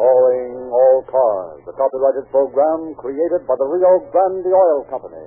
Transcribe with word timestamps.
Calling 0.00 0.50
all 0.74 1.06
cars, 1.06 1.62
a 1.70 1.74
copyrighted 1.78 2.26
program 2.34 2.98
created 2.98 3.46
by 3.46 3.54
the 3.54 3.68
Rio 3.70 4.02
Grande 4.10 4.50
Oil 4.50 4.82
Company. 4.90 5.22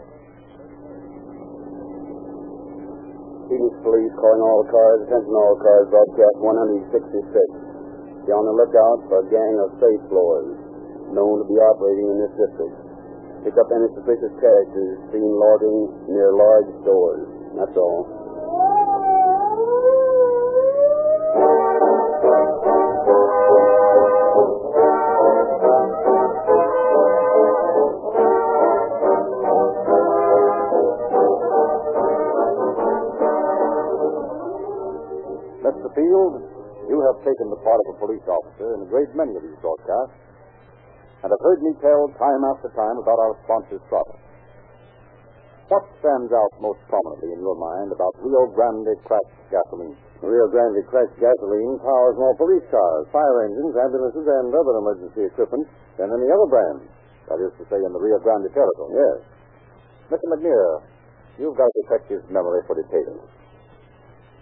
Phoenix 3.47 3.74
Police 3.79 4.12
calling 4.20 4.44
all 4.44 4.68
cars, 4.68 5.08
attention 5.08 5.31
all 5.31 5.56
cars, 5.63 5.88
broadcast 5.88 6.38
166. 6.44 8.28
Be 8.28 8.36
on 8.36 8.44
the 8.44 8.56
lookout 8.60 9.00
for 9.08 9.24
a 9.24 9.28
gang 9.31 9.56
of 9.63 9.72
safe 9.79 10.04
blowers 10.12 10.60
known 11.15 11.40
to 11.40 11.46
be 11.47 11.56
operating 11.56 12.12
in 12.12 12.18
this 12.28 12.36
district. 12.36 12.83
Pick 13.44 13.60
up 13.60 13.67
any 13.75 13.91
suspicious 13.91 14.31
characters 14.39 15.03
seen 15.12 15.28
logging 15.28 15.91
near 16.07 16.31
large 16.31 16.71
stores. 16.80 17.27
That's 17.59 17.76
all. 17.76 18.08
Mr. 35.68 35.91
Field, 35.91 36.34
you 36.88 36.99
have 37.04 37.20
taken 37.27 37.52
the 37.52 37.60
part 37.60 37.80
of 37.84 37.96
a 37.96 37.99
police 37.99 38.23
officer 38.23 38.76
in 38.76 38.84
a 38.84 38.85
great 38.88 39.12
many 39.16 39.35
of 39.35 39.44
these 39.44 39.60
broadcasts, 39.60 40.16
and 41.23 41.32
have 41.32 41.44
heard 41.48 41.63
me 41.63 41.72
tell 41.80 42.12
time 42.20 42.44
after 42.52 42.68
time 42.76 43.00
about 43.00 43.16
our 43.16 43.34
sponsor's 43.48 43.84
product. 43.88 44.20
What 45.72 45.88
stands 46.04 46.30
out 46.36 46.52
most 46.59 46.84
prominently 46.91 47.32
in 47.32 47.40
your 47.40 47.55
mind 47.55 47.96
about 47.96 48.12
Rio 48.20 48.52
Grande 48.52 48.91
cracked 49.07 49.32
gasoline? 49.48 49.96
Rio 50.20 50.51
Grande 50.51 50.84
cracked 50.91 51.16
gasoline 51.16 51.79
powers 51.79 52.20
more 52.20 52.35
police 52.35 52.68
cars, 52.68 53.07
fire 53.16 53.48
engines, 53.48 53.71
ambulances, 53.71 54.27
and 54.27 54.51
other 54.51 54.76
emergency 54.84 55.24
equipment 55.32 55.63
than 55.96 56.12
any 56.12 56.27
other 56.27 56.49
brand. 56.51 56.84
That 57.32 57.40
is 57.40 57.55
to 57.55 57.63
say, 57.71 57.79
in 57.79 57.91
the 57.96 58.04
Rio 58.04 58.20
Grande 58.20 58.51
territory. 58.51 58.91
Yes. 58.91 59.18
Mr. 60.12 60.27
McNear, 60.35 60.84
you've 61.40 61.55
got 61.55 61.71
a 61.71 61.76
detective's 61.88 62.27
memory 62.27 62.60
for 62.68 62.76
details. 62.76 63.24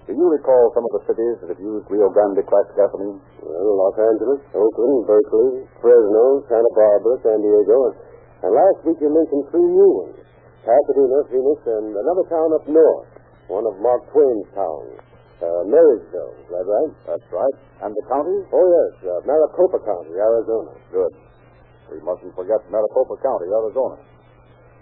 Do 0.10 0.18
you 0.18 0.28
recall 0.34 0.74
some 0.74 0.82
of 0.90 0.94
the 0.98 1.04
cities 1.14 1.36
that 1.46 1.54
have 1.54 1.62
used 1.62 1.86
Rio 1.86 2.10
Grande 2.10 2.42
cracked 2.42 2.74
gasoline? 2.74 3.22
Well, 3.38 3.78
Los 3.78 3.98
Angeles, 4.02 4.42
Oakland, 4.50 5.06
Berkeley, 5.06 5.70
Fresno, 5.78 6.42
Santa 6.50 6.72
Barbara, 6.74 7.22
San 7.22 7.38
Diego, 7.38 7.94
and, 8.42 8.50
last 8.50 8.82
week 8.82 8.98
you 8.98 9.14
mentioned 9.14 9.46
three 9.54 9.70
new 9.70 9.92
ones. 10.02 10.18
Pasadena, 10.66 11.22
Phoenix, 11.30 11.58
and 11.70 11.94
another 11.94 12.26
town 12.34 12.50
up 12.58 12.66
north, 12.66 13.10
one 13.46 13.66
of 13.70 13.78
Mark 13.78 14.02
Twain's 14.10 14.50
towns. 14.58 14.98
Uh, 15.42 15.66
Marysville, 15.70 16.34
is 16.38 16.50
that 16.50 16.66
right? 16.66 16.94
That's 17.06 17.28
right. 17.34 17.56
And 17.86 17.94
the 17.94 18.06
counties? 18.10 18.46
Oh, 18.54 18.62
yes, 18.62 19.06
uh, 19.06 19.22
Maricopa 19.26 19.82
County, 19.86 20.14
Arizona. 20.18 20.78
Good. 20.94 21.14
We 21.94 21.98
mustn't 22.06 22.34
forget 22.38 22.62
Maricopa 22.70 23.18
County, 23.22 23.50
Arizona. 23.50 23.98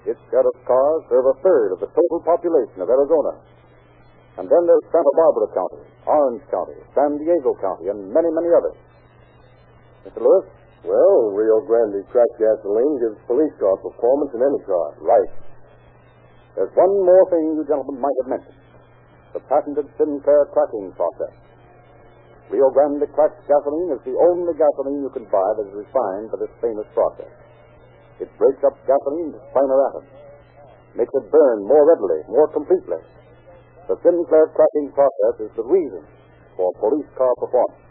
Its 0.03 0.19
sheriff's 0.31 0.63
cars 0.67 1.01
serve 1.07 1.27
a 1.27 1.35
third 1.43 1.75
of 1.75 1.79
the 1.79 1.91
total 1.91 2.19
population 2.23 2.83
of 2.83 2.87
Arizona. 2.91 3.39
And 4.39 4.47
then 4.47 4.63
there's 4.63 4.87
Santa 4.87 5.13
Barbara 5.19 5.51
County, 5.51 5.83
Orange 6.07 6.43
County, 6.47 6.79
San 6.95 7.19
Diego 7.19 7.51
County, 7.59 7.91
and 7.91 8.07
many, 8.07 8.31
many 8.31 8.49
others. 8.55 8.77
Mr. 10.07 10.23
Lewis? 10.23 10.47
Well, 10.87 11.35
Rio 11.35 11.59
Grande 11.67 12.07
cracked 12.07 12.39
gasoline 12.39 12.95
gives 13.03 13.19
police 13.27 13.51
car 13.59 13.75
performance 13.83 14.31
in 14.31 14.39
any 14.39 14.63
car. 14.63 14.95
Right. 15.03 15.31
There's 16.55 16.71
one 16.71 16.93
more 17.03 17.27
thing 17.27 17.59
you 17.59 17.67
gentlemen 17.67 17.99
might 17.99 18.15
have 18.23 18.31
mentioned 18.31 18.59
the 19.33 19.43
patented 19.45 19.85
Sinclair 19.99 20.49
cracking 20.49 20.89
process. 20.97 21.35
Rio 22.49 22.71
Grande 22.73 23.05
cracked 23.13 23.45
gasoline 23.45 23.93
is 23.93 24.01
the 24.01 24.17
only 24.17 24.57
gasoline 24.57 25.05
you 25.05 25.13
can 25.13 25.27
buy 25.29 25.49
that 25.59 25.69
is 25.69 25.85
refined 25.85 26.33
by 26.33 26.41
this 26.41 26.53
famous 26.57 26.87
process. 26.97 27.29
It 28.17 28.31
breaks 28.41 28.63
up 28.65 28.73
gasoline 28.89 29.29
into 29.29 29.41
finer 29.53 29.77
atoms, 29.93 30.09
makes 30.97 31.13
it 31.13 31.29
burn 31.29 31.67
more 31.67 31.85
readily, 31.85 32.25
more 32.25 32.49
completely. 32.49 33.03
The 33.89 33.97
Sinclair 34.05 34.53
cracking 34.53 34.93
process 34.93 35.49
is 35.49 35.51
the 35.57 35.65
reason 35.65 36.05
for 36.53 36.69
police 36.77 37.09
car 37.17 37.33
performance. 37.41 37.89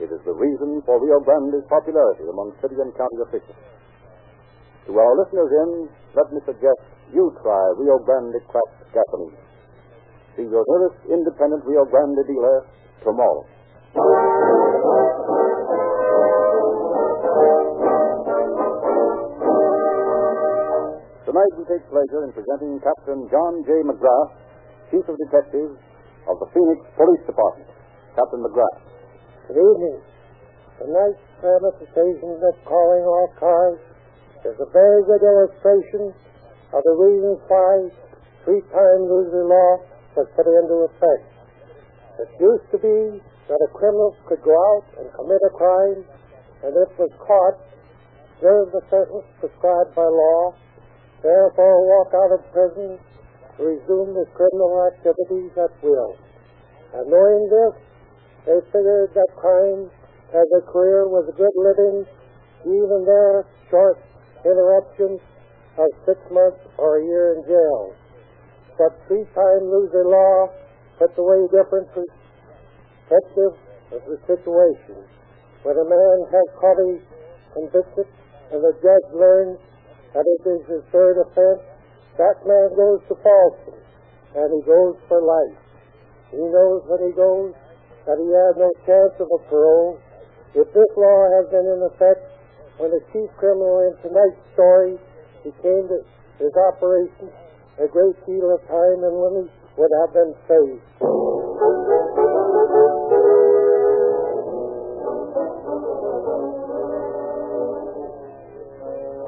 It 0.00 0.08
is 0.08 0.24
the 0.24 0.32
reason 0.32 0.80
for 0.88 0.96
Rio 0.96 1.20
Grande's 1.20 1.68
popularity 1.68 2.24
among 2.24 2.56
city 2.64 2.80
and 2.80 2.88
county 2.96 3.20
officials. 3.28 3.60
To 4.88 4.96
our 4.96 5.12
listeners 5.20 5.52
in, 5.52 5.70
let 6.16 6.32
me 6.32 6.40
suggest 6.48 6.80
you 7.12 7.36
try 7.44 7.62
Rio 7.76 8.00
Grande 8.00 8.40
cracked 8.48 8.80
gasoline. 8.96 9.36
See 10.40 10.48
your 10.48 10.64
nearest 10.72 10.96
independent 11.12 11.68
Rio 11.68 11.84
Grande 11.84 12.24
dealer 12.24 12.64
tomorrow. 13.04 13.44
Tonight 21.28 21.52
we 21.60 21.64
take 21.68 21.84
pleasure 21.92 22.24
in 22.24 22.32
presenting 22.32 22.80
Captain 22.80 23.28
John 23.28 23.60
J. 23.68 23.84
McGrath, 23.84 24.32
Chief 24.94 25.10
of 25.10 25.18
Detectives 25.18 25.74
of 26.30 26.38
the 26.38 26.46
Phoenix 26.54 26.78
Police 26.94 27.26
Department. 27.26 27.66
Captain 28.14 28.38
McGrath. 28.46 28.78
Good 29.50 29.58
evening. 29.58 29.98
Tonight's 30.78 31.18
manifestation 31.42 32.30
of 32.30 32.38
that 32.38 32.54
calling 32.62 33.02
all 33.02 33.26
cars 33.34 33.82
is 34.46 34.54
a 34.54 34.70
very 34.70 35.02
good 35.02 35.18
illustration 35.18 36.14
of 36.70 36.78
the 36.86 36.94
reasons 36.94 37.42
why 37.50 37.90
three-time 38.46 39.00
loser 39.10 39.42
law 39.50 39.82
was 40.14 40.30
put 40.38 40.46
into 40.46 40.86
effect. 40.86 41.26
It 42.22 42.30
used 42.38 42.70
to 42.70 42.78
be 42.78 43.18
that 43.50 43.58
a 43.66 43.70
criminal 43.74 44.14
could 44.30 44.46
go 44.46 44.54
out 44.54 44.86
and 45.02 45.10
commit 45.10 45.42
a 45.42 45.52
crime, 45.58 46.06
and 46.62 46.70
if 46.70 46.94
was 47.02 47.10
caught, 47.18 47.58
serve 48.38 48.70
the 48.70 48.86
sentence 48.94 49.26
prescribed 49.42 49.90
by 49.98 50.06
law, 50.06 50.54
therefore 51.18 51.82
walk 51.82 52.14
out 52.14 52.30
of 52.38 52.46
prison 52.54 52.94
resume 53.58 54.14
his 54.16 54.28
criminal 54.34 54.90
activities 54.90 55.52
at 55.58 55.70
will. 55.82 56.16
And 56.94 57.10
knowing 57.10 57.44
this, 57.50 57.74
they 58.46 58.58
figured 58.70 59.10
that 59.14 59.30
crime 59.36 59.90
as 60.34 60.48
a 60.58 60.62
career 60.70 61.06
was 61.06 61.26
a 61.30 61.36
good 61.36 61.54
living, 61.54 62.06
even 62.66 63.04
their 63.06 63.46
short 63.70 63.98
interruptions 64.44 65.20
of 65.78 65.88
six 66.06 66.18
months 66.30 66.60
or 66.78 66.98
a 66.98 67.02
year 67.04 67.34
in 67.34 67.42
jail. 67.46 67.94
But 68.78 68.94
three-time 69.06 69.62
loser 69.70 70.06
law 70.06 70.50
puts 70.98 71.14
away 71.18 71.46
different 71.50 71.88
perspective 71.94 73.54
of 73.94 74.00
the 74.06 74.18
situation. 74.26 75.02
When 75.62 75.78
a 75.78 75.86
man 75.86 76.16
has 76.30 76.46
caught 76.60 76.78
convicted 77.54 78.06
and 78.52 78.60
the 78.60 78.74
judge 78.82 79.08
learns 79.14 79.58
that 80.12 80.26
it 80.26 80.42
is 80.46 80.62
his 80.68 80.82
third 80.92 81.18
offense, 81.22 81.62
that 82.18 82.36
man 82.46 82.68
goes 82.78 83.02
to 83.10 83.14
Folsom 83.22 83.74
and 84.34 84.48
he 84.54 84.62
goes 84.66 84.94
for 85.08 85.18
life. 85.22 85.58
He 86.30 86.42
knows 86.42 86.82
when 86.86 87.02
he 87.06 87.12
goes 87.14 87.54
that 88.06 88.18
he 88.18 88.28
has 88.30 88.54
no 88.58 88.70
chance 88.86 89.14
of 89.18 89.28
a 89.30 89.40
parole. 89.50 89.98
If 90.54 90.66
this 90.70 90.90
law 90.96 91.20
had 91.38 91.50
been 91.50 91.66
in 91.66 91.80
effect 91.90 92.22
when 92.78 92.90
the 92.90 93.02
chief 93.10 93.30
criminal 93.38 93.90
in 93.90 93.94
tonight's 94.02 94.42
story 94.54 94.98
became 95.42 95.86
to 95.90 95.98
his 96.38 96.54
operation, 96.70 97.30
a 97.78 97.86
great 97.86 98.18
deal 98.26 98.54
of 98.54 98.62
time 98.66 99.02
and 99.02 99.14
money 99.14 99.46
would 99.78 99.92
have 100.02 100.12
been 100.14 100.34
saved. 100.46 101.43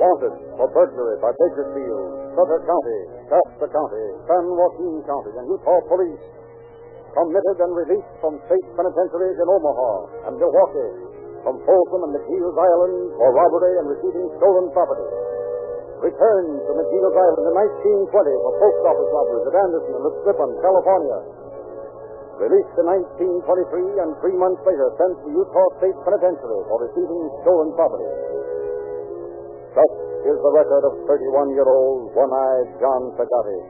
Wanted 0.06 0.38
for 0.54 0.70
burglary 0.70 1.18
by 1.18 1.34
Bakersfield, 1.34 2.30
Sutter 2.38 2.62
County, 2.62 3.00
Shasta 3.26 3.66
County, 3.66 4.06
San 4.30 4.44
Joaquin 4.54 5.02
County, 5.02 5.34
and 5.34 5.50
Utah 5.50 5.82
Police. 5.90 6.22
Committed 7.10 7.58
and 7.58 7.74
released 7.74 8.14
from 8.22 8.38
state 8.46 8.62
penitentiaries 8.78 9.34
in 9.34 9.48
Omaha 9.50 10.30
and 10.30 10.38
Milwaukee, 10.38 10.94
from 11.42 11.58
Folsom 11.66 12.06
and 12.06 12.12
McNeil's 12.22 12.54
Island 12.54 13.18
for 13.18 13.34
robbery 13.34 13.82
and 13.82 13.86
receiving 13.90 14.30
stolen 14.38 14.70
property. 14.70 15.10
Returned 15.98 16.54
to 16.54 16.70
McNeil's 16.70 17.16
Island 17.18 17.44
in 17.50 17.54
1920 18.06 18.14
for 18.14 18.52
post 18.62 18.80
office 18.86 19.10
robberies 19.10 19.46
at 19.50 19.54
Anderson 19.58 19.90
and 19.90 20.04
Mississippi, 20.06 20.54
California. 20.62 21.18
Released 22.46 22.74
in 22.78 22.86
1923 23.42 24.06
and 24.06 24.10
three 24.22 24.38
months 24.38 24.62
later 24.62 24.86
sent 25.02 25.18
to 25.18 25.28
Utah 25.34 25.68
State 25.82 25.98
Penitentiary 26.06 26.62
for 26.70 26.78
receiving 26.78 27.26
stolen 27.42 27.74
property. 27.74 28.06
Such 30.26 30.34
is 30.34 30.42
the 30.42 30.58
record 30.58 30.82
of 30.90 31.06
31-year-old 31.06 32.10
one-eyed 32.18 32.68
John 32.82 33.14
Pagati, 33.14 33.62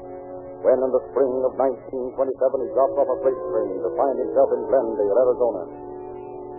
when 0.64 0.80
in 0.80 0.88
the 0.88 1.04
spring 1.12 1.44
of 1.44 1.52
1927 1.52 2.64
he 2.64 2.68
dropped 2.72 2.96
off 2.96 3.12
a 3.12 3.20
freight 3.20 3.36
train 3.52 3.76
to 3.84 3.92
find 3.92 4.16
himself 4.16 4.48
in 4.56 4.64
Glendale, 4.64 5.20
Arizona. 5.20 5.68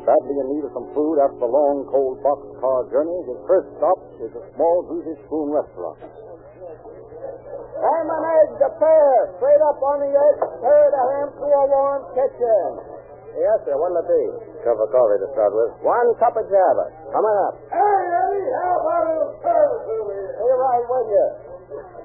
Badly 0.05 0.37
in 0.37 0.53
need 0.53 0.69
of 0.69 0.71
some 0.77 0.85
food 0.93 1.17
after 1.17 1.41
the 1.41 1.49
long, 1.49 1.89
cold 1.89 2.21
boxcar 2.21 2.93
journey, 2.93 3.25
his 3.25 3.41
first 3.49 3.73
stop 3.81 3.97
is 4.21 4.29
a 4.37 4.45
small, 4.53 4.85
greasy 4.85 5.17
spoon 5.25 5.49
restaurant. 5.49 5.97
Ham 5.97 8.05
and 8.05 8.25
eggs 8.37 8.59
a 8.69 8.71
pair, 8.77 9.33
straight 9.41 9.63
up 9.65 9.81
on 9.81 9.97
the 10.05 10.13
edge, 10.13 10.39
carry 10.61 10.89
the 10.93 11.03
ham 11.09 11.27
through 11.41 11.57
a 11.57 11.65
warm 11.73 12.05
kitchen. 12.13 13.01
Yes, 13.33 13.65
sir. 13.65 13.73
What'll 13.73 13.97
it 13.97 14.13
be? 14.13 14.56
Cup 14.67 14.83
of 14.83 14.91
coffee 14.91 15.23
to 15.23 15.29
start 15.31 15.55
with. 15.55 15.71
One 15.79 16.11
cup 16.19 16.35
of 16.35 16.43
java. 16.51 16.85
Coming 17.15 17.37
up. 17.47 17.55
Hey, 17.71 17.79
Eddie, 17.79 18.51
how 18.51 18.75
about 18.83 19.07
a 19.07 19.19
service 19.39 19.85
over 19.95 20.11
here? 20.11 20.33
Hey, 20.43 20.51
right 20.59 20.83
with 20.91 21.07
you. 21.07 21.27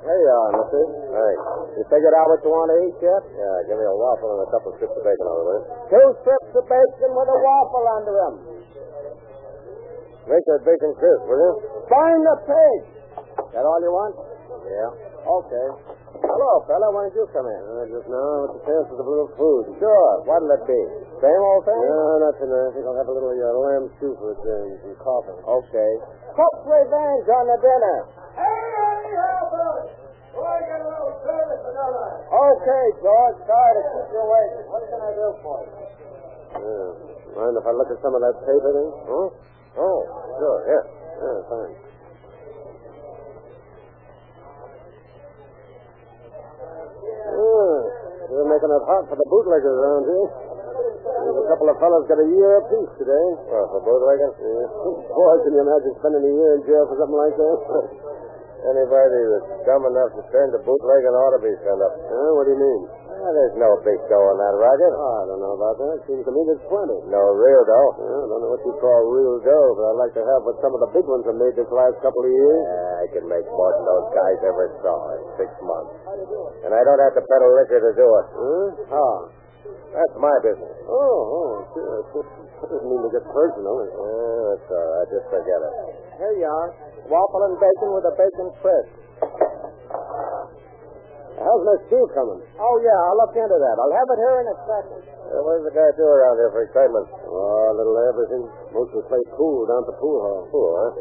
Here 0.06 0.18
you 0.22 0.30
are, 0.30 0.50
mister. 0.62 0.82
Thanks. 1.10 1.42
You 1.74 1.82
figured 1.90 2.14
out 2.22 2.26
what 2.30 2.38
you 2.46 2.50
want 2.54 2.70
to 2.70 2.78
eat 2.86 2.96
yet? 3.02 3.22
Yeah, 3.34 3.66
give 3.66 3.78
me 3.82 3.86
a 3.86 3.96
waffle 3.98 4.30
and 4.38 4.40
a 4.46 4.50
couple 4.54 4.70
of 4.70 4.78
strips 4.78 4.94
of 4.94 5.02
bacon 5.02 5.26
over 5.26 5.42
there. 5.42 5.62
Two 5.90 6.06
strips 6.22 6.50
of 6.54 6.64
bacon 6.70 7.10
with 7.18 7.28
a 7.34 7.38
waffle 7.42 7.84
under 7.98 8.14
them. 8.14 8.34
Make 10.30 10.44
that 10.46 10.62
bacon 10.62 10.94
crisp, 11.02 11.22
will 11.26 11.42
you? 11.42 11.52
Find 11.90 12.20
the 12.22 12.36
pig. 12.46 12.78
That 13.58 13.66
all 13.66 13.82
you 13.82 13.90
want? 13.90 14.14
Yeah. 14.70 14.90
Okay. 15.26 15.66
Hello, 16.32 16.64
fella. 16.64 16.88
Why 16.88 17.12
don't 17.12 17.12
you 17.12 17.28
come 17.28 17.44
in? 17.44 17.60
Uh, 17.68 17.84
just 17.92 18.08
now, 18.08 18.48
with 18.48 18.56
the 18.56 18.62
chances 18.64 18.96
of 18.96 19.04
a 19.04 19.10
little 19.12 19.28
food. 19.36 19.76
Sure. 19.76 20.12
What'll 20.24 20.48
it 20.48 20.64
be? 20.64 20.80
Same 21.20 21.42
old 21.44 21.68
thing? 21.68 21.76
No, 21.76 22.24
nothing. 22.24 22.48
I 22.48 22.72
think 22.72 22.88
I'll 22.88 22.96
have 22.96 23.10
a 23.10 23.12
little 23.12 23.36
uh, 23.36 23.52
lamb 23.60 23.84
stew 24.00 24.16
for 24.16 24.32
James 24.40 24.80
and 24.88 24.96
coffee. 24.96 25.36
Okay. 25.44 25.92
Cook's 26.32 26.64
revenge 26.64 27.26
on 27.28 27.44
the 27.52 27.58
dinner. 27.60 27.96
Hey, 28.32 28.48
Eddie, 28.48 29.12
how 29.12 29.44
about 29.44 29.76
it? 29.84 29.88
Well, 30.32 30.48
I 30.48 30.60
get 30.64 30.80
a 30.80 30.88
little 30.88 31.12
service 31.20 31.62
another. 31.68 32.06
Okay, 32.32 32.84
George. 33.04 33.36
Sorry 33.44 33.72
to 33.76 33.82
keep 33.92 34.08
you 34.16 34.24
waiting. 34.24 34.64
What 34.72 34.82
can 34.88 35.00
I 35.04 35.10
do 35.12 35.26
for 35.44 35.56
you? 35.60 35.72
Yeah. 36.56 37.36
Mind 37.36 37.54
if 37.60 37.64
I 37.68 37.72
look 37.76 37.92
at 37.92 38.00
some 38.00 38.16
of 38.16 38.24
that 38.24 38.36
paper 38.48 38.70
then? 38.72 38.88
Huh? 39.04 39.28
Oh, 39.84 40.00
sure. 40.40 40.58
Here. 40.64 40.84
Yeah, 41.20 41.38
fine. 41.52 41.91
You're 48.32 48.48
making 48.48 48.72
it 48.72 48.84
hot 48.88 49.04
for 49.12 49.16
the 49.20 49.26
bootleggers 49.28 49.76
around 49.76 50.04
here. 50.08 50.28
There's 51.22 51.38
a 51.38 51.48
couple 51.52 51.68
of 51.68 51.76
fellows 51.78 52.08
got 52.08 52.18
a 52.18 52.28
year 52.32 52.64
apiece 52.64 52.92
today. 52.96 53.26
Oh, 53.52 53.64
for 53.76 53.80
bootleggers? 53.84 54.34
Yeah. 54.40 54.66
Boy, 55.20 55.34
can 55.44 55.52
you 55.52 55.62
imagine 55.62 55.92
spending 56.00 56.24
a 56.24 56.32
year 56.32 56.50
in 56.56 56.60
jail 56.64 56.84
for 56.88 56.96
something 56.96 57.20
like 57.20 57.36
that? 57.36 57.58
Anybody 58.72 59.20
that's 59.26 59.48
dumb 59.66 59.84
enough 59.90 60.14
to 60.14 60.22
turn 60.30 60.54
to 60.54 60.60
bootlegging 60.62 61.12
ought 61.12 61.34
to 61.34 61.42
be 61.42 61.50
sent 61.66 61.82
up. 61.82 61.94
Uh, 61.98 62.30
what 62.38 62.46
do 62.46 62.54
you 62.54 62.60
mean? 62.62 62.82
Ah, 63.12 63.28
there's 63.36 63.56
no 63.60 63.68
big 63.84 64.00
dough 64.08 64.26
on 64.32 64.36
that 64.40 64.54
racket. 64.56 64.92
Oh, 64.96 65.14
I 65.20 65.24
don't 65.28 65.42
know 65.44 65.54
about 65.54 65.76
that. 65.76 65.96
Seems 66.08 66.24
to 66.24 66.32
me 66.32 66.40
there's 66.48 66.64
plenty. 66.72 66.96
No 67.12 67.22
real 67.36 67.62
dough. 67.68 67.90
Yeah, 68.00 68.08
I 68.08 68.26
don't 68.32 68.40
know 68.40 68.50
what 68.56 68.62
you 68.64 68.72
call 68.80 69.00
real 69.12 69.36
dough, 69.44 69.70
but 69.76 69.84
I'd 69.92 70.00
like 70.08 70.14
to 70.16 70.24
have 70.24 70.40
what 70.48 70.56
some 70.64 70.72
of 70.72 70.80
the 70.88 70.90
big 70.96 71.04
ones 71.04 71.28
have 71.28 71.36
made 71.36 71.52
this 71.54 71.68
last 71.68 72.00
couple 72.00 72.24
of 72.24 72.32
years. 72.32 72.62
I 73.04 73.06
can 73.12 73.24
make 73.28 73.44
more 73.52 73.70
than 73.76 73.84
those 73.84 74.08
guys 74.16 74.38
ever 74.48 74.64
saw 74.80 74.96
in 75.12 75.20
six 75.44 75.50
months. 75.60 75.92
And 76.64 76.72
I 76.72 76.80
don't 76.82 77.02
have 77.04 77.14
to 77.20 77.22
peddle 77.28 77.52
liquor 77.52 77.80
to 77.84 77.92
do 77.92 78.06
it. 78.08 78.26
Huh? 78.32 78.66
How? 78.96 79.12
That's 79.92 80.16
my 80.16 80.32
business. 80.40 80.72
Oh, 80.88 80.96
oh, 80.96 81.50
sure. 81.76 82.00
That 82.16 82.68
doesn't 82.72 82.88
mean 82.90 83.02
to 83.04 83.10
get 83.12 83.24
personal. 83.28 83.76
Yeah, 83.84 84.40
that's 84.56 84.68
all 84.72 84.88
right. 84.88 85.04
I 85.04 85.04
just 85.12 85.26
forget 85.28 85.60
it. 85.60 85.72
Here 86.16 86.34
you 86.40 86.48
are. 86.48 86.68
Waffle 87.12 87.42
and 87.52 87.56
bacon 87.60 87.90
with 87.92 88.08
a 88.08 88.14
bacon 88.16 88.48
crisp. 88.64 89.51
How's 91.42 91.62
my 91.66 91.76
stew 91.90 92.04
coming? 92.14 92.40
Oh, 92.56 92.76
yeah, 92.82 92.98
I'll 93.10 93.18
look 93.18 93.34
into 93.34 93.58
that. 93.58 93.74
I'll 93.74 93.96
have 93.98 94.08
it 94.14 94.18
here 94.22 94.36
in 94.42 94.46
a 94.46 94.56
second. 94.62 95.00
Uh, 95.02 95.42
what 95.42 95.52
does 95.58 95.66
the 95.66 95.74
guy 95.74 95.88
do 95.98 96.06
around 96.06 96.36
here 96.38 96.50
for 96.54 96.62
excitement? 96.62 97.06
Oh, 97.26 97.72
a 97.72 97.74
little 97.74 97.98
everything. 97.98 98.42
Mostly 98.70 99.02
play 99.10 99.22
pool 99.34 99.66
down 99.66 99.82
at 99.82 99.88
the 99.90 99.96
pool 99.98 100.18
hall. 100.22 100.40
Pool, 100.54 100.70
huh? 100.78 100.92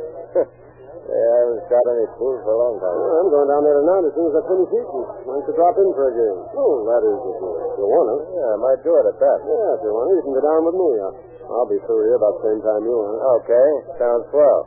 yeah, 1.13 1.27
I 1.29 1.38
haven't 1.45 1.61
got 1.69 1.85
any 1.93 2.07
pool 2.17 2.41
for 2.41 2.51
a 2.55 2.59
long 2.59 2.75
time. 2.81 2.95
Well, 2.95 3.13
I'm 3.21 3.29
going 3.29 3.49
down 3.53 3.61
there 3.67 3.77
tonight 3.85 4.03
as 4.07 4.13
soon 4.17 4.27
as 4.31 4.35
I 4.39 4.43
finish 4.49 4.69
eating. 4.71 5.03
Why 5.27 5.31
don't 5.35 5.45
you 5.45 5.53
drop 5.53 5.75
in 5.77 5.89
for 5.93 6.05
a 6.09 6.13
game? 6.15 6.39
Oh, 6.57 6.73
that 6.89 7.01
is 7.05 7.19
if 7.21 7.38
you, 7.38 7.49
if 7.61 7.73
you 7.77 7.88
want 7.91 8.07
to. 8.09 8.17
Yeah, 8.33 8.49
I 8.49 8.57
might 8.57 8.81
do 8.81 8.93
it 8.97 9.05
at 9.13 9.17
that. 9.21 9.39
Yeah, 9.45 9.69
if 9.77 9.81
you 9.85 9.91
want 9.93 10.05
to, 10.09 10.13
you 10.17 10.23
can 10.25 10.33
go 10.33 10.43
down 10.47 10.61
with 10.65 10.77
me. 10.79 10.89
I'll, 11.05 11.15
I'll 11.51 11.69
be 11.69 11.79
through 11.85 12.01
here 12.07 12.17
about 12.17 12.33
the 12.41 12.43
same 12.49 12.61
time 12.65 12.81
you 12.88 12.95
are. 12.97 13.13
Okay, 13.43 13.69
sounds 13.99 14.25
swell. 14.33 14.61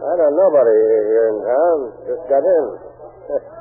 I 0.00 0.12
don't 0.16 0.32
know 0.34 0.48
nobody 0.48 0.76
here 1.12 1.26
in 1.30 1.38
town. 1.44 1.76
Just 2.08 2.24
got 2.32 2.42
in. 2.42 2.64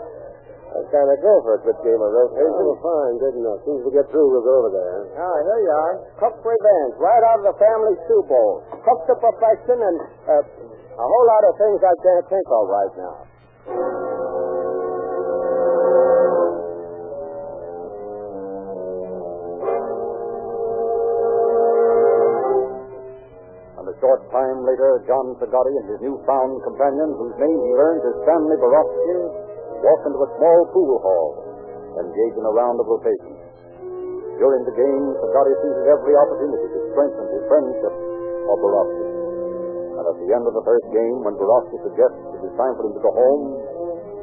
I 0.70 0.86
kind 0.94 1.10
of 1.10 1.18
go 1.26 1.34
for 1.42 1.58
a 1.58 1.62
good 1.66 1.80
game 1.82 1.98
of 1.98 2.10
rotation. 2.14 2.62
Oh, 2.62 2.78
fine, 2.78 3.18
good 3.18 3.36
enough. 3.42 3.58
As 3.58 3.66
soon 3.66 3.76
as 3.82 3.84
we 3.90 3.92
get 3.98 4.06
through, 4.14 4.28
we'll 4.30 4.46
go 4.46 4.54
over 4.62 4.72
there. 4.72 4.98
Ah, 5.18 5.38
here 5.42 5.60
you 5.66 5.74
are. 5.74 5.94
Cook's 6.22 6.46
revenge, 6.46 6.94
right 7.02 7.24
out 7.26 7.42
of 7.42 7.46
the 7.50 7.58
family 7.58 7.98
soup 8.06 8.30
bowl. 8.30 8.62
Cooked 8.86 9.06
to 9.10 9.16
perfection 9.18 9.78
and 9.82 9.98
uh, 10.30 10.46
a 10.46 11.06
whole 11.10 11.26
lot 11.26 11.44
of 11.50 11.54
things 11.58 11.80
I 11.82 11.96
can't 12.06 12.26
think 12.30 12.48
of 12.54 12.64
right 12.70 12.94
now. 13.02 13.18
And 23.80 23.86
a 23.88 23.96
short 24.04 24.22
time 24.34 24.66
later, 24.68 25.04
John 25.08 25.38
Peggotty 25.40 25.74
and 25.80 25.88
his 25.88 26.00
newfound 26.04 26.60
companion, 26.68 27.16
whose 27.16 27.36
name 27.40 27.60
he 27.64 27.72
learned 27.78 28.04
as 28.04 28.16
Stanley 28.28 28.58
Borowski, 28.60 29.49
walk 29.84 30.02
into 30.08 30.20
a 30.20 30.30
small 30.38 30.60
pool 30.76 31.00
hall, 31.00 31.30
engage 32.00 32.36
in 32.36 32.46
a 32.46 32.54
round 32.54 32.80
of 32.80 32.88
rotation. 32.88 33.34
During 34.40 34.64
the 34.64 34.72
game, 34.72 35.06
Peggotty 35.20 35.56
seizes 35.60 35.86
every 35.92 36.16
opportunity 36.16 36.68
to 36.72 36.80
strengthen 36.96 37.26
his 37.28 37.44
friendship 37.52 37.92
of 37.92 38.56
Borowski. 38.64 39.08
And 40.00 40.06
at 40.08 40.16
the 40.16 40.32
end 40.32 40.48
of 40.48 40.56
the 40.56 40.64
first 40.64 40.88
game, 40.96 41.28
when 41.28 41.36
Borowski 41.36 41.76
suggests 41.84 42.16
it 42.40 42.48
is 42.48 42.54
time 42.56 42.72
for 42.80 42.88
him 42.88 42.96
to 42.96 43.04
go 43.04 43.12
home, 43.12 43.44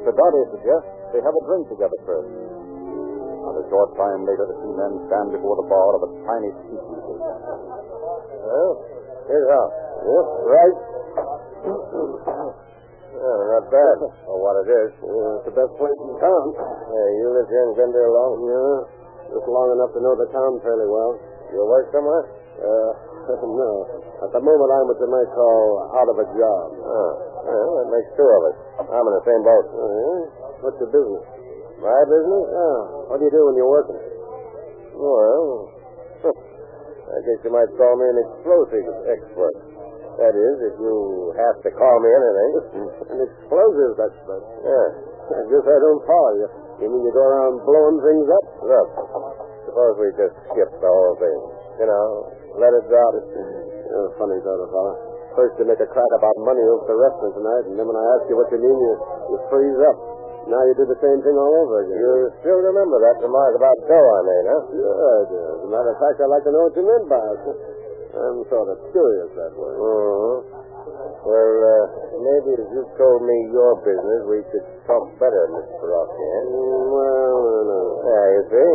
Peggotty 0.09 0.41
suggests 0.57 0.89
they 1.13 1.21
have 1.21 1.37
a 1.37 1.43
drink 1.45 1.69
together 1.69 2.01
first. 2.09 2.33
And 2.33 3.55
a 3.61 3.65
short 3.69 3.93
time 4.01 4.25
later, 4.25 4.49
the 4.49 4.57
two 4.57 4.73
men 4.73 5.05
stand 5.05 5.37
before 5.37 5.61
the 5.61 5.69
bar 5.69 5.91
of 6.01 6.03
a 6.09 6.11
tiny 6.25 6.51
speakeasy. 6.65 7.17
Well, 8.41 8.73
here's 9.29 9.49
how. 9.53 9.67
Yep, 10.01 10.27
right. 10.49 10.77
Yeah, 13.15 13.39
not 13.55 13.65
bad 13.71 13.99
for 14.27 14.37
what 14.41 14.57
it 14.67 14.69
is. 14.71 14.91
Yeah, 14.99 15.39
it's 15.39 15.47
the 15.47 15.55
best 15.55 15.73
place 15.79 15.99
in 16.03 16.13
town. 16.19 16.47
Hey, 16.57 17.09
you 17.23 17.27
live 17.31 17.49
here 17.49 17.65
in 17.71 17.73
Glendale 17.79 18.13
long? 18.13 18.35
Yeah, 18.43 18.77
just 19.31 19.47
long 19.47 19.69
enough 19.75 19.93
to 19.95 20.01
know 20.03 20.15
the 20.19 20.29
town 20.35 20.59
fairly 20.67 20.89
well. 20.91 21.15
You 21.55 21.63
work 21.67 21.87
somewhere? 21.95 22.25
Uh, 22.59 22.91
no. 23.63 23.71
At 24.27 24.31
the 24.35 24.43
moment, 24.43 24.69
I'm 24.75 24.87
what 24.91 24.99
you 24.99 25.09
might 25.11 25.31
call 25.37 25.63
out 25.95 26.09
of 26.11 26.17
a 26.19 26.27
job. 26.35 26.67
Oh, 26.83 27.13
well, 27.47 27.73
that 27.79 27.89
makes 27.95 28.11
two 28.19 28.27
of 28.27 28.43
us. 28.51 28.57
I'm 28.91 29.07
in 29.07 29.15
the 29.15 29.25
same 29.27 29.43
boat. 29.47 29.67
Oh, 29.71 29.87
yeah? 29.87 30.23
What's 30.67 30.79
your 30.83 30.91
business? 30.91 31.25
My 31.79 32.01
business? 32.11 32.45
Yeah. 32.51 32.79
What 33.13 33.17
do 33.21 33.25
you 33.29 33.35
do 33.35 33.43
when 33.47 33.55
you're 33.61 33.71
working? 33.71 34.01
Well, 34.97 35.47
I 37.13 37.19
guess 37.23 37.39
you 37.45 37.53
might 37.55 37.71
call 37.77 37.95
me 38.01 38.07
an 38.09 38.19
explosives 38.25 38.99
expert. 39.15 39.57
That 40.17 40.33
is, 40.33 40.57
if 40.73 40.75
you 40.81 40.97
have 41.37 41.61
to 41.61 41.71
call 41.77 41.97
me 42.01 42.09
anything. 42.09 42.53
An 43.13 43.19
explosives 43.21 43.97
expert? 44.01 44.43
Yeah. 44.65 44.89
I 45.29 45.45
guess 45.53 45.67
I 45.69 45.79
don't 45.83 46.03
follow 46.09 46.33
you. 46.41 46.49
You 46.81 46.87
mean 46.89 47.03
you 47.05 47.13
go 47.13 47.25
around 47.25 47.61
blowing 47.69 48.01
things 48.01 48.29
up? 48.33 48.47
Look, 48.65 48.89
suppose 49.69 49.95
we 50.01 50.09
just 50.17 50.37
skip 50.53 50.71
the 50.81 50.89
whole 50.89 51.17
thing. 51.21 51.41
You 51.85 51.87
know, 51.89 52.07
let 52.57 52.73
it 52.73 52.89
drop. 52.89 53.13
You're 53.13 54.09
a 54.09 54.15
funny 54.17 54.41
sort 54.41 54.61
of 54.65 54.69
fella. 54.73 54.95
First 55.37 55.61
you 55.61 55.69
make 55.69 55.85
a 55.85 55.89
crack 55.93 56.13
about 56.17 56.33
money 56.41 56.65
over 56.65 56.89
the 56.89 56.97
restaurant 56.97 57.37
tonight, 57.37 57.65
and 57.69 57.77
then 57.77 57.85
when 57.85 57.99
I 58.01 58.05
ask 58.17 58.25
you 58.33 58.41
what 58.41 58.49
you 58.49 58.57
mean, 58.57 58.73
you, 58.73 58.93
you 59.29 59.37
freeze 59.53 59.81
up. 59.85 59.99
Now 60.49 60.63
you 60.65 60.73
do 60.81 60.89
the 60.89 60.97
same 61.03 61.21
thing 61.21 61.37
all 61.37 61.53
over 61.61 61.85
again. 61.85 61.99
You 62.01 62.33
still 62.41 62.61
remember 62.65 62.97
that 63.05 63.21
remark 63.21 63.53
about 63.53 63.77
dough 63.85 64.09
I 64.17 64.21
made, 64.25 64.47
huh? 64.49 64.63
Sure 64.73 64.97
I 64.97 65.21
do. 65.29 65.37
As 65.37 65.61
a 65.61 65.69
matter 65.69 65.91
of 65.93 65.99
fact, 66.01 66.17
I'd 66.25 66.33
like 66.33 66.45
to 66.49 66.53
know 66.57 66.65
what 66.71 66.75
you 66.79 66.85
meant 66.89 67.07
by 67.11 67.21
it. 67.21 67.76
I'm 68.17 68.41
sort 68.49 68.69
of 68.73 68.77
curious 68.97 69.31
that 69.37 69.53
way. 69.53 69.75
Uh-huh. 69.77 70.37
Well, 71.27 71.55
uh, 71.61 71.85
maybe 72.23 72.51
if 72.57 72.69
you 72.73 72.83
told 72.97 73.21
me 73.27 73.37
your 73.53 73.77
business, 73.83 74.21
we 74.31 74.41
could 74.49 74.67
talk 74.89 75.05
better, 75.21 75.43
Mr. 75.53 75.85
Rocky, 75.85 76.25
eh? 76.25 76.45
Well, 76.49 77.37
no. 77.67 77.81
Yeah, 78.07 78.25
you 78.33 78.43
see? 78.49 78.73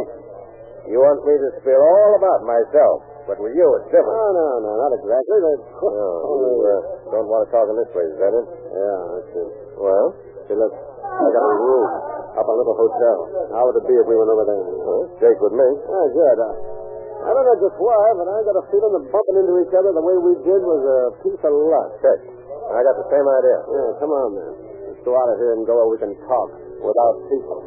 You 0.92 0.98
want 1.00 1.24
me 1.24 1.34
to 1.38 1.50
spill 1.62 1.80
all 1.80 2.12
about 2.20 2.42
myself, 2.44 2.98
but 3.30 3.38
with 3.40 3.54
you 3.56 3.68
it's 3.80 3.90
different. 3.94 4.18
No, 4.18 4.28
no, 4.34 4.48
no, 4.66 4.72
not 4.76 4.92
exactly. 4.98 5.38
That's... 5.40 5.66
No, 5.80 6.10
you 6.42 6.52
uh, 6.62 6.82
don't 7.16 7.30
want 7.32 7.42
to 7.48 7.50
talk 7.54 7.66
in 7.70 7.78
this 7.80 7.92
place, 7.96 8.12
is 8.12 8.20
that 8.20 8.34
it? 8.34 8.48
Yeah, 8.50 9.00
that's 9.16 9.32
it. 9.32 9.50
Well? 9.78 10.08
See, 10.50 10.58
look, 10.58 10.74
I 10.76 11.26
got 11.32 11.46
a 11.48 11.58
room 11.62 11.88
up 12.36 12.48
a 12.50 12.56
little 12.58 12.76
hotel. 12.76 13.18
How 13.56 13.64
would 13.70 13.78
it 13.80 13.88
be 13.88 13.96
if 13.96 14.06
we 14.10 14.18
went 14.18 14.32
over 14.34 14.46
there? 14.46 14.64
Huh? 14.68 15.04
Jake 15.22 15.40
with 15.40 15.56
me. 15.56 15.70
Yeah, 15.70 16.06
good. 16.12 16.38
Uh, 16.42 16.81
I 17.22 17.30
don't 17.30 17.46
know 17.46 17.58
just 17.62 17.78
why, 17.78 18.04
but 18.18 18.26
I 18.26 18.42
got 18.42 18.58
a 18.58 18.66
feeling 18.74 18.94
that 18.98 19.06
bumping 19.14 19.38
into 19.46 19.54
each 19.62 19.74
other 19.78 19.94
the 19.94 20.02
way 20.02 20.18
we 20.18 20.34
did 20.42 20.62
was 20.66 20.82
a 20.82 21.00
piece 21.22 21.42
of 21.46 21.54
luck. 21.54 21.90
Good. 22.02 22.22
I 22.74 22.82
got 22.82 22.96
the 22.98 23.08
same 23.14 23.28
idea. 23.28 23.58
Yeah, 23.70 23.90
come 24.02 24.10
on, 24.10 24.30
man. 24.34 24.54
Let's 24.90 25.02
go 25.06 25.14
out 25.14 25.30
of 25.30 25.38
here 25.38 25.54
and 25.54 25.62
go 25.70 25.78
where 25.78 25.90
we 25.94 26.00
can 26.02 26.18
talk 26.26 26.50
without 26.82 27.16
people. 27.30 27.60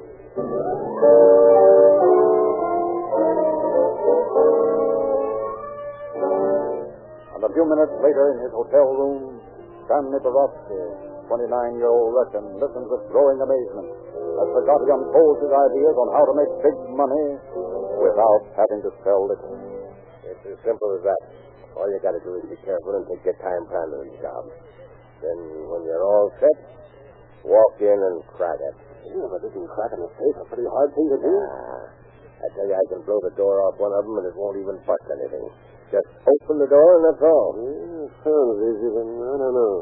And 7.35 7.43
a 7.47 7.51
few 7.55 7.65
minutes 7.67 7.95
later, 8.03 8.25
in 8.35 8.39
his 8.43 8.53
hotel 8.55 8.87
room, 8.91 9.39
Stanley 9.87 10.19
Borowski, 10.19 10.83
29-year-old 11.31 12.11
Russian, 12.11 12.45
listens 12.59 12.91
with 12.91 13.07
growing 13.15 13.39
amazement 13.39 13.89
as 14.35 14.47
Pagati 14.51 14.89
unfolds 14.91 15.41
his 15.47 15.53
ideas 15.55 15.95
on 15.95 16.09
how 16.11 16.25
to 16.27 16.35
make 16.35 16.51
big 16.59 16.77
money 16.91 17.27
without 17.99 18.43
having 18.57 18.81
to 18.83 18.91
sell 19.03 19.27
liquor. 19.29 19.55
It's 20.25 20.45
as 20.47 20.59
simple 20.65 20.89
as 20.99 21.03
that. 21.07 21.23
All 21.75 21.91
you 21.91 21.99
got 22.01 22.15
to 22.15 22.23
do 22.23 22.39
is 22.39 22.47
be 22.47 22.59
careful 22.63 22.95
and 22.97 23.05
take 23.11 23.27
your 23.27 23.39
time 23.43 23.67
handling 23.67 24.15
the 24.15 24.21
job. 24.23 24.47
Then, 25.19 25.39
when 25.67 25.83
you're 25.83 26.07
all 26.07 26.31
set, 26.39 26.59
walk 27.43 27.75
in 27.83 27.99
and 27.99 28.17
crack 28.31 28.59
it. 28.59 28.77
Yeah, 29.11 29.27
but 29.29 29.43
isn't 29.45 29.69
cracking 29.69 30.01
a 30.01 30.11
safe 30.17 30.37
a 30.39 30.45
pretty 30.49 30.65
hard 30.71 30.91
thing 30.97 31.09
to 31.13 31.19
do? 31.19 31.35
Ah, 31.35 31.85
I 32.41 32.47
tell 32.57 32.67
you, 32.69 32.77
I 32.77 32.85
can 32.89 33.01
blow 33.05 33.21
the 33.21 33.35
door 33.37 33.61
off 33.69 33.77
one 33.77 33.93
of 33.93 34.05
them 34.07 34.17
and 34.23 34.27
it 34.29 34.37
won't 34.37 34.57
even 34.57 34.81
bust 34.87 35.07
anything. 35.13 35.45
Just 35.93 36.09
open 36.25 36.57
the 36.63 36.71
door 36.71 36.91
and 36.99 37.03
that's 37.11 37.25
all. 37.25 37.53
Yeah, 37.61 38.09
sounds 38.25 38.59
easy, 38.65 38.89
but 38.91 39.05
I 39.05 39.35
don't 39.39 39.55
know. 39.55 39.75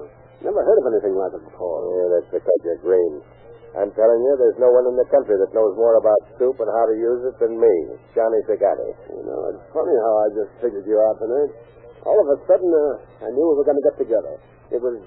Never 0.43 0.59
heard 0.59 0.79
of 0.83 0.87
anything 0.91 1.15
like 1.15 1.33
it 1.39 1.45
before. 1.47 1.81
Yeah, 1.87 2.07
that's 2.19 2.31
because 2.35 2.61
you're 2.67 2.83
green. 2.83 3.23
I'm 3.73 3.89
telling 3.97 4.21
you, 4.21 4.33
there's 4.37 4.61
no 4.61 4.69
one 4.69 4.85
in 4.85 5.01
the 5.01 5.09
country 5.09 5.33
that 5.41 5.49
knows 5.57 5.73
more 5.81 5.97
about 5.97 6.21
soup 6.37 6.61
and 6.61 6.69
how 6.69 6.85
to 6.85 6.97
use 6.97 7.25
it 7.25 7.37
than 7.41 7.57
me, 7.57 7.75
Johnny 8.13 8.37
Sagatti. 8.45 8.91
You 9.17 9.25
know, 9.25 9.41
it's 9.49 9.65
funny 9.73 9.97
how 9.97 10.13
I 10.21 10.27
just 10.37 10.53
figured 10.61 10.85
you 10.85 11.01
out 11.01 11.17
tonight. 11.17 11.57
All 12.05 12.19
of 12.21 12.29
a 12.37 12.39
sudden, 12.45 12.69
uh, 12.69 13.25
I 13.25 13.33
knew 13.33 13.45
we 13.49 13.57
were 13.57 13.65
going 13.65 13.81
to 13.81 13.87
get 13.89 13.97
together. 13.97 14.35
It 14.69 14.81
was, 14.83 15.01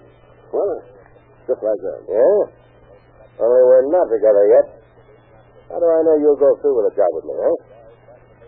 well, 0.50 0.66
uh, 0.66 0.82
just 1.46 1.62
like 1.62 1.78
that. 1.78 2.00
Yeah? 2.10 2.38
Only 3.38 3.62
we're 3.70 3.86
not 3.94 4.10
together 4.10 4.44
yet. 4.50 4.66
How 5.70 5.78
do 5.78 5.86
I 5.86 6.02
know 6.02 6.18
you'll 6.18 6.40
go 6.40 6.58
through 6.66 6.82
with 6.82 6.90
a 6.90 6.96
job 6.98 7.12
with 7.14 7.26
me, 7.30 7.36
huh? 7.38 7.58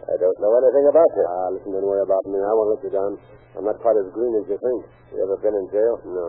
I 0.07 0.15
don't 0.17 0.39
know 0.39 0.53
anything 0.63 0.87
about 0.87 1.11
you. 1.13 1.25
Ah, 1.27 1.47
listen, 1.51 1.69
don't 1.75 1.85
worry 1.85 2.01
about 2.01 2.23
me. 2.25 2.39
I 2.39 2.53
won't 2.57 2.73
let 2.73 2.81
you 2.81 2.93
down. 2.95 3.21
I'm 3.53 3.65
not 3.69 3.77
quite 3.83 3.99
as 3.99 4.07
green 4.15 4.33
as 4.39 4.49
you 4.49 4.57
think. 4.57 4.81
You 5.13 5.21
ever 5.27 5.37
been 5.43 5.53
in 5.53 5.67
jail? 5.69 5.93
No. 6.07 6.27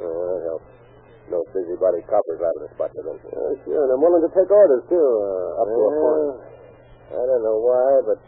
Oh, 0.00 0.22
that 0.32 0.40
helps. 0.48 0.81
No 1.30 1.44
busybody 1.54 2.02
coppers 2.10 2.40
out 2.42 2.54
of 2.58 2.62
the 2.66 2.70
spot 2.74 2.90
to 2.94 3.00
them. 3.02 3.18
Uh, 3.22 3.54
sure, 3.62 3.82
and 3.86 3.90
I'm 3.94 4.02
willing 4.02 4.24
to 4.26 4.32
take 4.34 4.50
orders, 4.50 4.82
too, 4.90 4.98
uh, 4.98 5.62
up 5.62 5.68
to 5.70 5.80
a 5.80 5.92
point. 5.94 6.24
I 7.12 7.22
don't 7.28 7.44
know 7.44 7.58
why, 7.62 7.88
but 8.08 8.18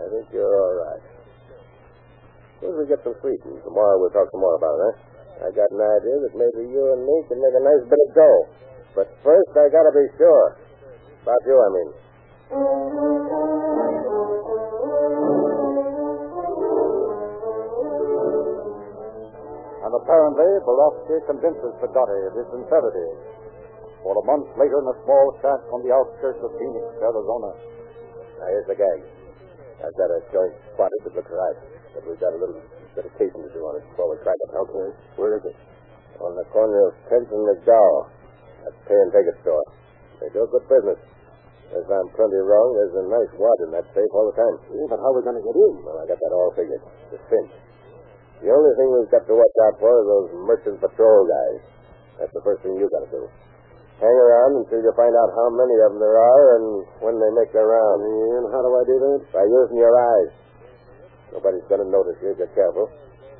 I 0.00 0.04
think 0.08 0.24
you're 0.32 0.48
all 0.48 0.74
right. 0.86 1.02
Suppose 2.58 2.76
we 2.80 2.84
get 2.88 3.00
some 3.04 3.16
sleep, 3.20 3.40
and 3.44 3.60
tomorrow 3.64 3.96
we'll 4.00 4.12
talk 4.12 4.28
some 4.32 4.40
more 4.40 4.56
about 4.56 4.76
it, 4.76 4.84
huh? 4.84 4.94
I 5.40 5.48
got 5.56 5.72
an 5.72 5.80
idea 5.80 6.16
that 6.28 6.36
maybe 6.36 6.68
you 6.68 6.82
and 6.92 7.00
me 7.00 7.16
can 7.28 7.40
make 7.40 7.56
a 7.56 7.64
nice 7.64 7.84
bit 7.88 7.96
of 7.96 8.10
dough. 8.12 8.42
But 8.94 9.08
first, 9.24 9.48
I 9.56 9.72
gotta 9.72 9.92
be 9.96 10.04
sure. 10.20 10.56
About 11.24 11.42
you, 11.48 11.56
I 11.56 11.68
mean. 11.72 11.90
And 19.90 19.98
apparently, 20.06 20.46
Borowski 20.62 21.18
convinces 21.26 21.74
Pagati 21.82 22.20
of 22.30 22.38
his 22.38 22.46
sincerity. 22.54 23.10
For 24.06 24.14
a 24.14 24.22
month 24.22 24.46
later, 24.54 24.78
in 24.78 24.86
a 24.86 24.96
small 25.02 25.34
shack 25.42 25.58
on 25.74 25.82
the 25.82 25.90
outskirts 25.90 26.38
of 26.46 26.54
Phoenix, 26.62 26.86
Arizona, 27.02 27.50
Now, 28.38 28.46
here's 28.54 28.70
the 28.70 28.78
gag. 28.78 29.02
I've 29.82 29.96
got 29.98 30.14
a 30.14 30.22
joint 30.30 30.54
spotted 30.70 31.00
that 31.10 31.18
looks 31.18 31.34
right. 31.34 31.58
But 31.90 32.06
we've 32.06 32.22
got 32.22 32.30
a 32.30 32.38
little 32.38 32.62
bit 32.94 33.02
of 33.02 33.10
casing 33.18 33.42
to 33.42 33.50
do 33.50 33.66
on 33.66 33.82
it 33.82 33.84
before 33.90 34.14
we 34.14 34.22
crack 34.22 34.38
it. 34.38 34.54
Okay. 34.54 34.94
Where 35.18 35.42
is 35.42 35.44
it? 35.50 35.58
On 36.22 36.38
the 36.38 36.46
corner 36.54 36.86
of 36.86 36.94
Tenth 37.10 37.26
and 37.26 37.42
McDowell. 37.50 38.14
That 38.62 38.78
pay 38.86 38.94
and 38.94 39.10
take 39.10 39.26
it 39.26 39.42
store. 39.42 39.66
They 40.22 40.30
do 40.30 40.46
good 40.54 40.70
business. 40.70 41.02
If 41.74 41.90
I'm 41.90 42.08
plenty 42.14 42.38
wrong, 42.46 42.78
there's 42.78 42.94
a 42.94 43.10
nice 43.10 43.32
wad 43.34 43.58
in 43.66 43.74
that 43.74 43.90
safe 43.90 44.12
all 44.14 44.30
the 44.30 44.38
time. 44.38 44.54
Yeah, 44.70 44.86
but 44.86 45.02
how 45.02 45.10
are 45.10 45.18
we 45.18 45.26
going 45.26 45.42
to 45.42 45.42
get 45.42 45.58
in? 45.58 45.82
Well, 45.82 45.98
I 45.98 46.06
got 46.06 46.22
that 46.22 46.30
all 46.30 46.54
figured. 46.54 46.78
The 47.10 47.18
cinch. 47.26 47.69
The 48.40 48.48
only 48.48 48.72
thing 48.80 48.88
we've 48.88 49.12
got 49.12 49.28
to 49.28 49.36
watch 49.36 49.56
out 49.68 49.76
for 49.76 49.92
are 49.92 50.06
those 50.08 50.28
merchant 50.48 50.80
patrol 50.80 51.28
guys. 51.28 51.60
That's 52.16 52.32
the 52.32 52.40
first 52.40 52.64
thing 52.64 52.80
you've 52.80 52.92
got 52.92 53.04
to 53.04 53.12
do. 53.12 53.28
Hang 54.00 54.16
around 54.16 54.64
until 54.64 54.80
you 54.80 54.88
find 54.96 55.12
out 55.12 55.28
how 55.36 55.52
many 55.52 55.76
of 55.84 55.92
them 55.92 56.00
there 56.00 56.16
are 56.16 56.44
and 56.56 56.66
when 57.04 57.20
they 57.20 57.28
make 57.36 57.52
their 57.52 57.68
rounds. 57.68 58.00
And 58.00 58.48
how 58.48 58.64
do 58.64 58.72
I 58.72 58.84
do 58.88 58.96
that? 58.96 59.20
By 59.36 59.44
using 59.44 59.76
your 59.76 59.92
eyes. 59.92 60.32
Nobody's 61.36 61.68
going 61.68 61.84
to 61.84 61.90
notice 61.92 62.16
you. 62.24 62.32
Get 62.32 62.48
careful. 62.56 62.88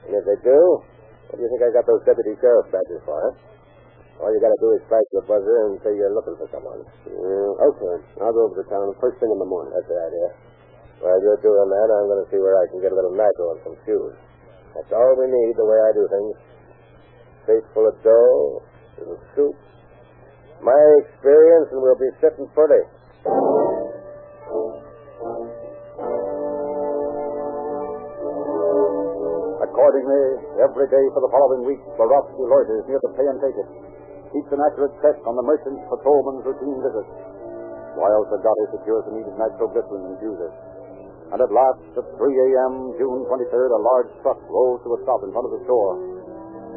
And 0.05 0.13
if 0.13 0.25
they 0.29 0.37
do, 0.45 0.61
what 1.33 1.41
do 1.41 1.49
you 1.49 1.49
think 1.49 1.65
I 1.65 1.73
got 1.73 1.89
those 1.89 2.05
deputy 2.05 2.37
sheriff 2.45 2.69
badges 2.69 3.01
for, 3.09 3.17
huh? 3.17 3.33
All 4.21 4.29
you 4.29 4.37
got 4.37 4.53
to 4.53 4.61
do 4.61 4.77
is 4.77 4.85
strike 4.85 5.09
your 5.17 5.25
buzzer 5.25 5.73
and 5.73 5.81
say 5.81 5.97
you're 5.97 6.13
looking 6.13 6.37
for 6.37 6.45
someone. 6.53 6.85
Yeah, 7.09 7.67
okay. 7.73 7.97
I'll 8.21 8.37
go 8.37 8.53
over 8.53 8.61
to 8.61 8.69
town 8.69 8.93
first 9.01 9.17
thing 9.17 9.33
in 9.33 9.41
the 9.41 9.49
morning. 9.49 9.73
That's 9.73 9.89
the 9.89 9.97
idea. 9.97 10.29
While 11.01 11.17
you're 11.25 11.41
doing 11.41 11.69
that, 11.73 11.89
I'm 11.89 12.05
going 12.05 12.21
to 12.21 12.29
see 12.29 12.37
where 12.37 12.61
I 12.61 12.69
can 12.69 12.85
get 12.85 12.93
a 12.93 12.97
little 13.01 13.17
nitro 13.17 13.57
and 13.57 13.61
some 13.65 13.77
shoes. 13.89 14.13
That's 14.75 14.93
all 14.95 15.15
we 15.19 15.27
need, 15.27 15.57
the 15.59 15.67
way 15.67 15.79
I 15.79 15.91
do 15.93 16.05
things. 16.09 16.37
Full 17.75 17.83
of 17.83 17.99
dough, 18.07 18.63
little 18.95 19.19
soup. 19.35 19.59
My 20.63 20.79
experience, 21.03 21.67
and 21.75 21.83
we'll 21.83 21.99
be 21.99 22.07
sitting 22.23 22.47
pretty. 22.55 22.87
Accordingly, 29.67 30.25
every 30.63 30.87
day 30.95 31.05
for 31.11 31.27
the 31.27 31.33
following 31.35 31.67
week, 31.67 31.83
Borowski 31.99 32.39
loiters 32.47 32.87
near 32.87 33.03
the 33.03 33.11
pay 33.19 33.27
and 33.27 33.43
take 33.43 33.59
it, 33.59 33.69
keeps 34.31 34.51
an 34.55 34.63
accurate 34.63 34.95
check 35.03 35.19
on 35.27 35.35
the 35.35 35.43
merchant's 35.43 35.83
patrolman's 35.91 36.47
routine 36.47 36.79
visits, 36.87 37.11
while 37.99 38.23
Zagati 38.31 38.67
secures 38.79 39.03
the 39.11 39.19
needed 39.19 39.35
nitroglycerin 39.35 40.07
and 40.07 40.19
uses. 40.23 40.55
And 41.31 41.39
at 41.39 41.51
last, 41.55 41.79
at 41.95 42.07
3 42.19 42.27
a.m., 42.27 42.99
June 42.99 43.23
23rd, 43.31 43.71
a 43.71 43.81
large 43.81 44.11
truck 44.23 44.43
rolls 44.51 44.83
to 44.83 44.95
a 44.95 44.99
stop 45.07 45.23
in 45.23 45.31
front 45.31 45.47
of 45.47 45.55
the 45.55 45.63
store. 45.63 45.95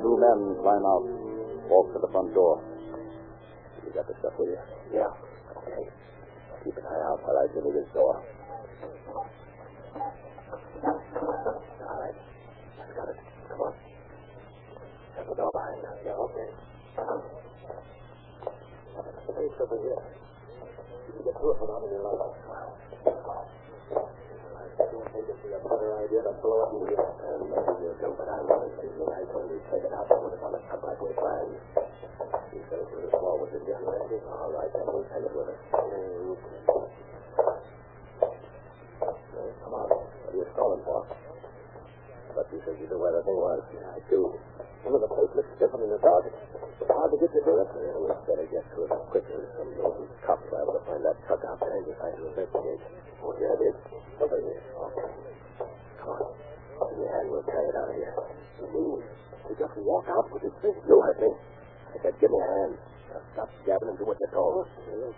Two 0.06 0.16
men 0.22 0.62
climb 0.62 0.86
out, 0.86 1.06
walk 1.70 1.90
to 1.94 2.00
the 2.00 2.12
front 2.14 2.34
door. 2.38 2.62
You 3.82 3.92
got 3.92 4.08
the 4.08 4.14
stuff 4.22 4.34
with 4.38 4.54
you? 4.54 4.62
Yeah. 4.94 5.10
Okay. 5.58 5.90
Keep 6.64 6.78
an 6.78 6.86
eye 6.86 7.04
out 7.10 7.20
while 7.26 7.38
I 7.38 7.48
give 7.50 7.66
you 7.66 7.74
this 7.74 7.90
door. 7.94 8.22
All 10.86 11.98
right. 11.98 12.16
Got 12.96 13.10
it. 13.10 13.18
Come 13.50 13.62
on. 13.62 13.74
Shut 15.16 15.26
the 15.30 15.36
door 15.36 15.52
behind 15.52 15.82
okay. 15.84 16.50
The 19.28 19.34
base 19.34 19.58
over 19.60 19.78
here. 19.82 20.04
You 21.08 21.14
can 21.16 21.24
get 21.26 21.36
through 21.42 21.52
it 21.52 21.62
without 21.62 21.84
any 21.84 22.00
light. 22.00 22.34
I 24.74 24.90
don't 24.92 25.08
think 25.12 25.26
it'd 25.28 25.44
be 25.44 25.50
a 26.04 26.10
better 26.10 26.20
idea 26.20 26.28
to 26.28 26.36
blow 26.44 26.60
it 26.64 26.76
in 26.76 26.80
the 26.84 27.00
air. 27.00 27.16
Uh, 27.16 27.40
maybe 27.48 27.80
you'll 27.80 27.96
do, 27.96 28.12
but 28.20 28.28
I'm 28.28 28.44
going 28.48 28.68
to 28.68 28.84
you 28.84 29.08
guys 29.08 29.28
when 29.32 29.48
we 29.48 29.56
take 29.72 29.88
it 29.88 29.94
out 29.96 30.12
and 30.12 30.20
put 30.20 30.36
it 30.36 30.44
on 30.44 30.52
a 30.56 30.60
cup 30.68 30.84
like 30.84 31.00
we 31.00 31.16
find. 31.16 31.56
You 32.52 32.60
fellas 32.70 32.92
will 32.92 33.08
forward 33.12 33.52
with 33.56 33.64
you. 33.64 33.76
All 34.28 34.52
right, 34.52 34.68
then 34.74 34.84
we'll 34.84 35.08
take 35.08 35.24
it 35.24 35.32
with 35.32 35.48
us. 35.48 35.64
Uh, 39.00 39.48
come 39.64 39.74
on. 39.74 39.88
What 39.88 40.28
are 40.28 40.38
you 40.38 40.46
stalling 40.54 40.84
for? 40.84 41.08
You 42.54 42.62
said 42.62 42.78
you 42.78 42.86
knew 42.86 43.02
where 43.02 43.18
the 43.18 43.26
thing 43.26 43.34
was. 43.34 43.66
Yeah, 43.74 43.98
I 43.98 44.00
do. 44.14 44.30
Some 44.86 44.94
of 44.94 45.02
the 45.02 45.10
place 45.10 45.34
looks 45.34 45.50
different 45.58 45.90
in 45.90 45.90
the 45.90 45.98
dark. 46.06 46.30
It's 46.30 46.86
hard 46.86 47.10
to 47.10 47.18
get 47.18 47.34
to 47.34 47.42
it. 47.42 47.66
Yeah, 47.66 47.98
we 47.98 48.14
better 48.30 48.46
get 48.46 48.62
to 48.62 48.86
it 48.86 48.94
quicker. 49.10 49.42
Some 49.58 49.74
of 49.74 49.82
those 49.82 50.06
cops 50.22 50.46
are 50.54 50.62
able 50.62 50.78
to 50.78 50.86
find 50.86 51.02
that 51.02 51.18
truck 51.26 51.42
out 51.50 51.58
there 51.58 51.74
and 51.74 51.82
decide 51.90 52.14
to 52.14 52.30
investigate. 52.30 52.78
Oh, 53.26 53.34
yeah, 53.42 53.58
it 53.58 53.74
is. 53.74 53.78
Over 54.22 54.38
here. 54.38 54.62
Okay. 54.70 55.10
Come 55.98 56.14
on. 56.14 56.30
Give 56.94 57.02
me 57.02 57.10
a 57.10 57.12
hand. 57.18 57.34
We'll 57.34 57.42
carry 57.42 57.66
it 57.66 57.74
out 57.74 57.90
of 57.90 57.98
here. 57.98 58.14
You 58.70 59.02
to 59.50 59.58
just 59.58 59.74
walk 59.82 60.06
out 60.14 60.30
with 60.30 60.46
this 60.46 60.54
thing? 60.62 60.78
You 60.86 61.02
heard 61.02 61.26
me. 61.26 61.34
I 61.34 61.98
said, 62.06 62.14
give 62.22 62.30
me 62.30 62.38
a 62.38 62.50
hand. 62.54 62.78
Now 63.10 63.18
stop 63.34 63.50
gabbing 63.66 63.90
and 63.90 63.98
do 63.98 64.06
what 64.06 64.22
you're 64.22 64.30
told. 64.30 64.70
Here 64.86 65.10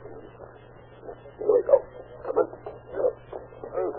we 1.51 1.59
go. 1.67 1.83
Come 2.23 2.39
on. 2.39 2.47
And 3.75 3.91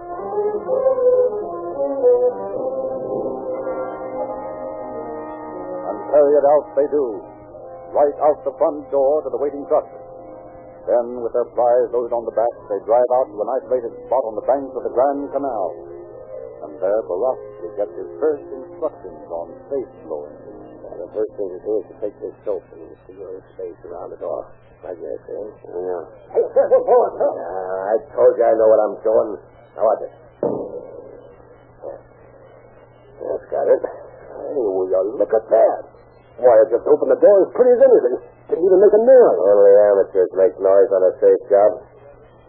carry 6.10 6.32
it 6.38 6.46
out 6.46 6.64
they 6.78 6.88
do, 6.90 7.04
right 7.92 8.16
out 8.22 8.38
the 8.46 8.54
front 8.58 8.86
door 8.90 9.22
to 9.25 9.28
the 9.30 9.40
waiting 9.40 9.64
truck. 9.66 9.86
Then, 10.86 11.18
with 11.18 11.34
their 11.34 11.50
prize 11.50 11.90
loaded 11.90 12.14
on 12.14 12.22
the 12.22 12.36
back, 12.38 12.54
they 12.70 12.78
drive 12.86 13.10
out 13.10 13.26
to 13.26 13.38
an 13.42 13.50
isolated 13.58 13.90
spot 14.06 14.22
on 14.22 14.38
the 14.38 14.46
banks 14.46 14.70
of 14.70 14.86
the 14.86 14.94
Grand 14.94 15.26
Canal. 15.34 15.68
And 16.62 16.78
there 16.78 17.02
Borowski 17.10 17.68
gets 17.75 17.94
his 17.98 18.10
first 18.22 18.46
instructions 18.46 19.26
on 19.28 19.50
safe 19.66 19.90
blowing. 20.06 20.38
the 20.86 21.10
first 21.10 21.32
thing 21.34 21.50
to 21.50 21.60
do 21.66 21.72
is 21.82 21.86
to 21.90 21.96
take 21.98 22.16
this 22.22 22.34
soap 22.46 22.62
and 22.70 22.86
seal 23.04 23.26
the 23.34 23.42
space 23.58 23.80
around 23.90 24.14
the 24.14 24.20
door. 24.22 24.46
Like 24.86 25.00
this, 25.02 25.22
eh? 25.26 25.48
Yeah. 25.75 26.02
Hey, 26.38 26.44
careful, 26.54 26.86
boy. 26.86 27.08
Huh? 27.18 27.34
Yeah, 27.34 27.90
I 27.90 27.94
told 28.14 28.38
you 28.38 28.46
I 28.46 28.54
know 28.54 28.68
what 28.70 28.80
I'm 28.86 28.96
doing. 29.02 29.30
How 29.75 29.82
was 29.90 30.00
it? 30.06 30.12
That's 33.26 33.46
got 33.50 33.66
it. 33.66 33.82
Hey, 33.82 34.54
will 34.54 34.86
you 34.86 35.18
look 35.18 35.32
at 35.34 35.46
that? 35.50 35.95
Why, 36.37 36.52
it 36.61 36.69
just 36.69 36.85
opened 36.85 37.12
the 37.16 37.21
door 37.21 37.49
as 37.49 37.50
pretty 37.57 37.73
as 37.73 37.81
anything. 37.81 38.16
Didn't 38.52 38.64
even 38.69 38.81
make 38.81 38.93
a 38.93 39.02
noise. 39.02 39.38
Only 39.40 39.73
amateurs 39.88 40.33
make 40.37 40.55
noise 40.61 40.90
on 40.93 41.02
a 41.09 41.12
safe 41.16 41.43
job. 41.49 41.71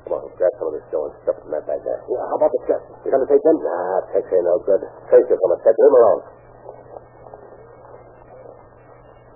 Come 0.07 0.23
on, 0.23 0.31
grab 0.35 0.51
some 0.59 0.71
of 0.71 0.75
this 0.75 0.87
dough 0.91 1.07
and 1.07 1.15
stuff 1.23 1.35
it 1.39 1.47
in 1.47 1.51
that 1.51 1.63
bag 1.67 1.83
there. 1.83 1.99
Yeah, 2.07 2.23
how 2.31 2.35
about 2.39 2.51
the 2.51 2.61
chest? 2.67 2.83
You 3.03 3.11
gonna 3.11 3.27
take 3.27 3.43
them? 3.43 3.59
Nah, 3.59 3.99
checks 4.11 4.31
ain't 4.31 4.43
no 4.43 4.59
good. 4.63 4.83
Trace 5.11 5.27
you 5.27 5.35
from 5.35 5.51
a 5.51 5.57
set. 5.63 5.75
Leave 5.75 5.87
him 5.87 5.95
alone. 5.99 6.21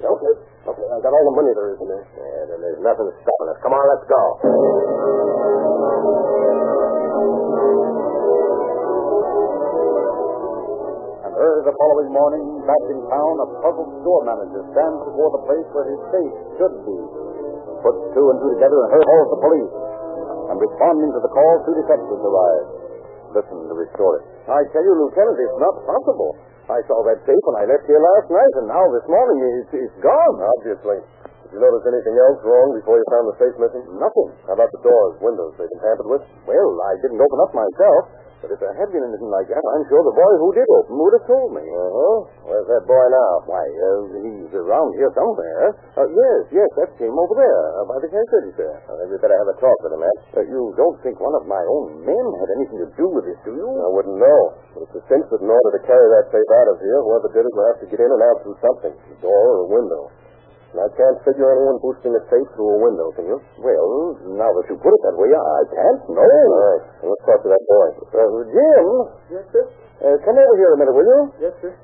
Okay. 0.02 0.34
Okay, 0.62 0.88
I 0.88 0.98
got 1.02 1.12
all 1.12 1.26
the 1.26 1.36
money 1.36 1.52
there 1.56 1.74
is 1.74 1.80
in 1.82 1.88
there. 1.90 2.06
Yeah, 2.16 2.44
then 2.54 2.60
there's 2.62 2.82
nothing 2.86 3.10
stopping 3.24 3.50
us. 3.52 3.58
Come 3.64 3.74
on, 3.74 3.84
let's 3.88 4.06
go. 4.08 4.22
Early 11.42 11.62
the 11.66 11.76
following 11.76 12.10
morning, 12.14 12.46
back 12.70 12.86
in 12.94 13.00
town, 13.10 13.34
a 13.42 13.48
puzzled 13.66 13.92
store 14.06 14.24
manager 14.30 14.62
stands 14.72 15.00
before 15.10 15.30
the 15.34 15.44
place 15.50 15.68
where 15.74 15.88
his 15.90 16.02
safe 16.14 16.36
should 16.62 16.76
be. 16.86 16.98
Puts 17.82 18.02
two 18.14 18.26
and 18.30 18.38
two 18.46 18.52
together 18.62 18.78
and 18.86 18.90
hurries 18.94 19.10
calls 19.10 19.30
the 19.34 19.42
police. 19.42 19.74
And 20.54 20.58
responding 20.62 21.10
to 21.18 21.22
the 21.26 21.32
call, 21.34 21.54
two 21.66 21.76
detectives 21.82 22.22
arrive. 22.22 22.66
Listen 23.34 23.58
to 23.66 23.76
his 23.80 23.90
story. 23.98 24.22
I 24.46 24.62
tell 24.70 24.84
you, 24.86 24.94
Lieutenant, 24.94 25.40
it's 25.40 25.60
not 25.64 25.76
possible. 25.88 26.38
I 26.70 26.80
saw 26.86 27.02
that 27.10 27.26
safe 27.26 27.44
when 27.48 27.58
I 27.58 27.66
left 27.66 27.90
here 27.90 28.00
last 28.00 28.28
night, 28.30 28.54
and 28.62 28.68
now 28.70 28.84
this 28.94 29.08
morning 29.10 29.38
it's, 29.66 29.72
it's 29.74 29.98
gone. 30.04 30.38
Obviously. 30.62 31.00
Did 31.52 31.60
you 31.60 31.68
notice 31.68 31.84
anything 31.84 32.16
else 32.16 32.40
wrong 32.48 32.72
before 32.80 32.96
you 32.96 33.04
found 33.12 33.28
the 33.28 33.36
safe 33.36 33.56
missing? 33.60 33.84
Nothing. 34.00 34.30
How 34.48 34.56
about 34.56 34.72
the 34.72 34.82
doors, 34.88 35.20
windows? 35.20 35.52
They've 35.60 35.68
been 35.68 35.84
tampered 35.84 36.08
with? 36.08 36.24
Well, 36.48 36.72
I 36.88 36.96
didn't 37.04 37.20
open 37.20 37.40
up 37.44 37.52
myself, 37.52 38.02
but 38.42 38.50
if 38.50 38.58
there 38.58 38.74
had 38.74 38.90
been 38.90 39.06
anything 39.06 39.30
like 39.30 39.48
that, 39.54 39.62
I'm 39.62 39.86
sure 39.86 40.02
the 40.02 40.18
boy 40.18 40.34
who 40.42 40.50
did 40.58 40.66
open 40.74 40.98
would 40.98 41.16
have 41.16 41.28
told 41.30 41.54
me. 41.54 41.62
Uh-huh. 41.62 42.18
Where's 42.50 42.68
that 42.74 42.84
boy 42.90 43.06
now? 43.14 43.34
Why, 43.46 43.62
uh, 43.62 44.18
he's 44.18 44.54
around 44.58 44.98
here 44.98 45.14
somewhere. 45.14 45.78
Uh, 45.94 46.10
yes, 46.10 46.40
yes, 46.50 46.70
that 46.82 46.90
him 46.98 47.14
over 47.14 47.38
there 47.38 47.64
uh, 47.78 47.86
by 47.86 47.98
the 48.02 48.10
cash 48.10 48.30
register. 48.42 48.82
I 48.90 48.94
think 48.98 49.14
we 49.14 49.18
better 49.22 49.38
have 49.38 49.50
a 49.54 49.58
talk 49.62 49.78
with 49.86 49.94
him, 49.94 50.02
Ed. 50.02 50.18
Uh, 50.34 50.44
you 50.50 50.74
don't 50.74 50.98
think 51.06 51.22
one 51.22 51.38
of 51.38 51.46
my 51.46 51.62
own 51.62 52.02
men 52.02 52.26
had 52.42 52.50
anything 52.58 52.80
to 52.82 52.90
do 52.98 53.06
with 53.10 53.30
this, 53.30 53.38
do 53.46 53.54
you? 53.54 53.70
I 53.70 53.90
wouldn't 53.94 54.18
know. 54.18 54.42
But 54.74 54.90
it's 54.90 54.98
a 54.98 55.06
sense 55.06 55.26
that 55.30 55.42
in 55.42 55.50
order 55.50 55.72
to 55.78 55.82
carry 55.86 56.08
that 56.18 56.34
safe 56.34 56.52
out 56.62 56.68
of 56.74 56.78
here, 56.82 57.00
whoever 57.06 57.30
did 57.34 57.46
it 57.46 57.54
will 57.54 57.70
have 57.70 57.80
to 57.86 57.88
get 57.90 58.02
in 58.02 58.10
and 58.10 58.22
out 58.26 58.38
through 58.42 58.58
something, 58.62 58.94
a 58.94 59.16
door 59.22 59.44
or 59.54 59.58
a 59.66 59.70
window. 59.70 60.04
And 60.72 60.80
I 60.80 60.90
can't 60.96 61.20
figure 61.28 61.52
anyone 61.52 61.84
boosting 61.84 62.16
a 62.16 62.24
safe 62.32 62.48
through 62.56 62.72
a 62.72 62.80
window, 62.80 63.12
can 63.20 63.28
you? 63.28 63.38
Well, 63.60 64.16
now 64.40 64.48
that 64.56 64.66
you 64.72 64.80
put 64.80 64.96
it 64.96 65.02
that 65.04 65.20
way, 65.20 65.28
I 65.36 65.64
can't. 65.68 66.00
No. 66.08 66.24
All 66.24 66.64
right. 66.64 66.84
Well, 67.04 67.12
let's 67.12 67.26
talk 67.28 67.40
to 67.44 67.50
that 67.52 67.64
boy. 67.68 67.88
Uh, 68.08 68.40
Jim. 68.48 68.86
Yes, 69.36 69.46
sir. 69.52 69.64
Uh, 70.00 70.16
come 70.24 70.40
over 70.40 70.56
here 70.56 70.72
a 70.72 70.78
minute, 70.80 70.96
will 70.96 71.04
you? 71.12 71.22
Yes, 71.44 71.54
sir. 71.60 71.76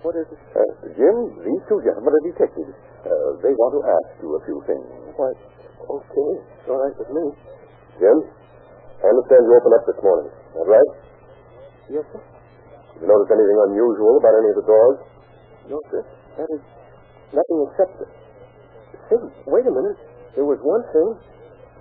What 0.00 0.16
is 0.16 0.24
it? 0.32 0.40
Uh, 0.56 0.64
Jim, 0.96 1.16
these 1.44 1.62
two 1.68 1.76
gentlemen 1.84 2.08
are 2.08 2.24
detectives. 2.24 2.72
Uh, 3.04 3.36
they 3.44 3.52
want 3.52 3.72
to 3.76 3.82
ask 3.84 4.16
you 4.24 4.32
a 4.32 4.40
few 4.48 4.58
things. 4.64 4.88
Why, 5.20 5.28
okay. 5.28 6.30
It's 6.40 6.68
all 6.72 6.80
right 6.80 6.96
with 6.96 7.12
me. 7.12 7.24
Jim, 8.00 8.16
I 9.04 9.06
understand 9.12 9.44
you 9.44 9.52
opened 9.52 9.76
up 9.76 9.84
this 9.84 10.00
morning. 10.00 10.30
Is 10.32 10.54
that 10.56 10.68
right? 10.72 10.90
Yes, 12.00 12.04
sir. 12.16 12.22
Did 12.96 13.04
you 13.04 13.08
notice 13.12 13.28
anything 13.28 13.58
unusual 13.76 14.16
about 14.16 14.34
any 14.40 14.48
of 14.54 14.56
the 14.56 14.66
doors? 14.66 14.98
No, 15.68 15.76
sir. 15.92 16.02
That 16.40 16.48
is 16.56 16.62
nothing 17.32 17.58
except. 17.68 17.94
Say, 19.08 19.18
wait 19.48 19.64
a 19.64 19.72
minute. 19.72 19.98
There 20.36 20.44
was 20.44 20.60
one 20.60 20.84
thing. 20.92 21.08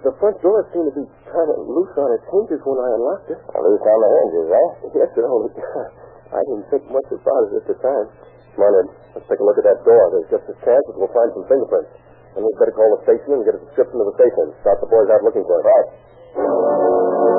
The 0.05 0.13
front 0.21 0.37
door 0.45 0.61
seemed 0.71 0.93
to 0.93 0.95
be 0.95 1.05
kind 1.25 1.49
of 1.49 1.57
loose 1.65 1.93
on 1.97 2.09
its 2.13 2.25
hinges 2.29 2.61
when 2.61 2.77
I 2.77 2.89
unlocked 2.93 3.29
it. 3.33 3.39
Well, 3.49 3.65
loose 3.65 3.81
on 3.81 3.97
the 3.97 4.09
hinges, 4.13 4.47
eh? 4.53 4.69
Yes, 5.01 5.09
sir. 5.17 5.25
Only 5.25 5.49
I 6.37 6.41
didn't 6.45 6.67
think 6.69 6.83
much 6.93 7.09
about 7.09 7.41
it 7.49 7.63
at 7.63 7.65
the 7.65 7.77
time. 7.81 8.07
Come 8.53 8.63
on, 8.67 8.73
Ed. 8.77 8.87
Let's 9.17 9.25
take 9.25 9.41
a 9.41 9.45
look 9.45 9.57
at 9.57 9.65
that 9.65 9.81
door. 9.81 10.03
There's 10.13 10.29
just 10.29 10.45
a 10.49 10.55
chance 10.61 10.83
that 10.85 10.95
we'll 10.97 11.13
find 11.13 11.29
some 11.33 11.45
fingerprints. 11.49 11.89
Then 12.37 12.45
we'd 12.45 12.59
better 12.61 12.75
call 12.77 12.89
the 12.93 13.01
station 13.09 13.33
and 13.33 13.41
get 13.41 13.57
a 13.57 13.61
description 13.65 13.97
of 13.97 14.13
the 14.13 14.15
safe 14.21 14.35
and 14.37 14.53
start 14.61 14.77
the 14.81 14.89
boys 14.89 15.09
out 15.09 15.25
looking 15.25 15.45
for 15.45 15.57
it. 15.57 15.65
Right. 15.65 17.36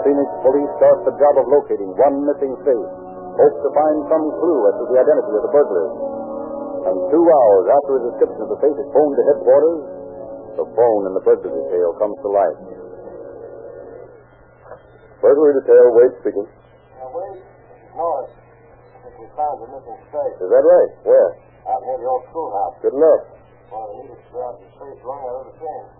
The 0.00 0.08
Phoenix 0.08 0.28
police 0.40 0.72
start 0.80 1.04
the 1.04 1.12
job 1.20 1.34
of 1.36 1.44
locating 1.52 1.92
one 1.92 2.24
missing 2.24 2.56
safe, 2.64 2.90
hope 3.36 3.56
to 3.60 3.70
find 3.76 3.96
some 4.08 4.24
clue 4.40 4.60
as 4.72 4.74
to 4.80 4.84
the 4.88 4.96
identity 4.96 5.32
of 5.36 5.44
the 5.44 5.52
burglars. 5.52 5.92
And 6.88 6.96
two 7.12 7.20
hours 7.20 7.64
after 7.68 7.92
a 8.00 8.02
description 8.08 8.40
of 8.40 8.48
the 8.48 8.58
safe 8.64 8.78
is 8.80 8.88
phoned 8.96 9.12
to 9.12 9.22
headquarters, 9.28 9.80
the 10.56 10.66
phone 10.72 11.02
in 11.04 11.12
the 11.12 11.20
burglary 11.20 11.52
detail 11.52 11.92
comes 12.00 12.16
to 12.24 12.28
life. 12.32 12.58
Burglary 15.20 15.52
detail, 15.60 15.84
Wade 15.92 16.16
speaking. 16.24 16.48
Now, 16.96 17.12
wait. 17.12 17.44
Norris. 17.92 18.32
I 18.32 19.04
think 19.04 19.20
we 19.20 19.28
found 19.36 19.60
the 19.60 19.68
missing 19.68 20.00
safe 20.08 20.36
Is 20.40 20.48
that 20.48 20.64
right? 20.64 20.92
Where? 21.04 21.30
out 21.68 21.84
near 21.84 22.00
the 22.00 22.08
old 22.08 22.24
schoolhouse. 22.32 22.72
Good 22.80 22.96
enough. 22.96 23.22
One 23.68 23.84
of 23.84 23.88
the 23.92 23.96
neatest 24.00 24.24
jobs 24.32 24.64
of 24.64 24.70
safe 24.80 25.00
running 25.04 25.28
I've 25.28 25.44
ever 25.44 25.54
seen. 25.60 25.99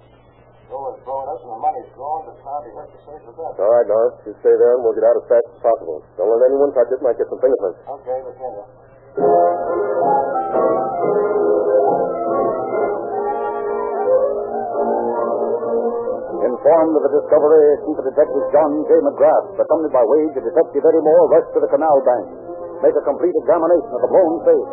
Door 0.71 0.95
is 0.95 1.03
blown 1.03 1.27
up 1.27 1.43
and 1.43 1.51
the 1.51 1.59
money's 1.59 1.91
gone, 1.99 2.31
but 2.31 2.39
hurt 2.47 2.63
the 2.95 3.01
safe 3.03 3.27
a 3.27 3.33
bit. 3.35 3.59
All 3.59 3.71
right, 3.75 3.87
Norris. 3.91 4.23
You 4.23 4.39
stay 4.39 4.55
there 4.55 4.79
and 4.79 4.87
we'll 4.87 4.95
get 4.95 5.03
out 5.03 5.19
as 5.19 5.27
fast 5.27 5.43
as 5.51 5.59
possible. 5.59 5.99
Don't 6.15 6.31
let 6.31 6.47
anyone 6.47 6.71
touch 6.71 6.95
it. 6.95 7.03
Might 7.03 7.19
get 7.19 7.27
some 7.27 7.43
fingerprints. 7.43 7.83
Okay, 7.91 8.19
Lieutenant. 8.23 8.71
Informed 16.39 16.95
of 16.95 17.03
the 17.03 17.13
discovery, 17.19 17.67
Chief 17.83 17.97
of 17.99 18.07
Detective 18.07 18.45
John 18.55 18.71
J. 18.87 18.91
McGrath, 19.11 19.59
accompanied 19.59 19.91
by 19.91 20.07
Wade, 20.07 20.39
and 20.39 20.47
Detective 20.55 20.87
Eddie 20.87 21.03
Moore, 21.03 21.35
rush 21.35 21.51
to 21.51 21.61
the 21.61 21.71
canal 21.75 21.99
bank, 22.07 22.27
make 22.87 22.95
a 22.95 23.03
complete 23.03 23.35
examination 23.43 23.91
of 23.91 24.01
the 24.07 24.11
blown 24.15 24.35
safe. 24.47 24.71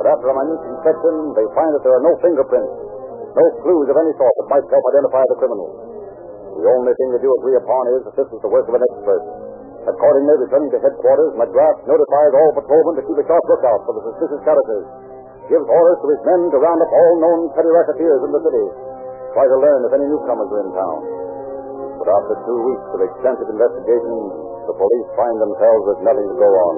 But 0.00 0.06
after 0.16 0.32
a 0.32 0.36
minute 0.40 0.64
inspection, 0.64 1.14
they 1.36 1.44
find 1.52 1.70
that 1.76 1.82
there 1.84 1.92
are 1.92 2.04
no 2.08 2.16
fingerprints, 2.24 2.89
no 3.30 3.44
clues 3.62 3.86
of 3.86 3.96
any 3.96 4.14
sort 4.18 4.34
that 4.42 4.48
might 4.50 4.66
help 4.66 4.84
identify 4.90 5.22
the 5.30 5.38
criminal. 5.38 5.68
The 6.60 6.66
only 6.66 6.92
thing 6.98 7.08
they 7.14 7.22
do 7.22 7.30
agree 7.40 7.56
upon 7.56 7.82
is 7.94 8.00
that 8.10 8.16
this 8.18 8.28
is 8.28 8.40
the 8.42 8.50
work 8.50 8.66
of 8.66 8.74
an 8.74 8.84
expert. 8.90 9.22
Accordingly, 9.86 10.44
returning 10.44 10.70
to 10.76 10.80
headquarters, 10.82 11.32
McGrath 11.40 11.78
notifies 11.88 12.32
all 12.36 12.50
patrolmen 12.58 12.94
to 13.00 13.04
keep 13.06 13.16
a 13.16 13.24
sharp 13.24 13.44
lookout 13.48 13.80
for 13.88 13.96
the 13.96 14.02
suspicious 14.12 14.42
characters, 14.44 14.84
gives 15.48 15.64
orders 15.64 15.98
to 16.04 16.08
his 16.12 16.22
men 16.26 16.40
to 16.52 16.58
round 16.60 16.80
up 16.84 16.92
all 16.92 17.14
known 17.22 17.40
petty 17.56 17.70
racketeers 17.70 18.20
in 18.28 18.30
the 18.34 18.42
city, 18.44 18.66
try 19.32 19.46
to 19.48 19.56
learn 19.56 19.80
if 19.88 19.92
any 19.96 20.06
newcomers 20.10 20.50
are 20.52 20.62
in 20.66 20.70
town. 20.76 20.98
But 21.96 22.08
after 22.12 22.34
two 22.44 22.60
weeks 22.60 22.88
of 22.92 23.00
extensive 23.08 23.48
investigation, 23.48 24.14
the 24.68 24.76
police 24.76 25.08
find 25.16 25.36
themselves 25.40 25.84
with 25.88 26.00
nothing 26.04 26.28
to 26.28 26.36
go 26.36 26.50
on, 26.50 26.74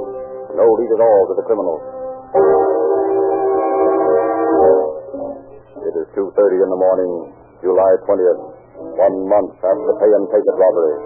no 0.63 0.67
lead 0.79 0.93
at 0.95 1.03
all 1.03 1.23
to 1.27 1.35
the 1.43 1.47
criminals. 1.49 2.62
It 5.93 6.09
is 6.09 6.17
2.30 6.17 6.57
in 6.57 6.71
the 6.73 6.81
morning, 6.81 7.13
July 7.61 7.93
20th, 8.09 8.41
one 8.97 9.17
month 9.29 9.53
after 9.61 9.85
the 9.93 9.97
pay 10.01 10.09
and 10.09 10.25
take 10.33 10.41
it 10.41 10.57
robbery. 10.57 10.97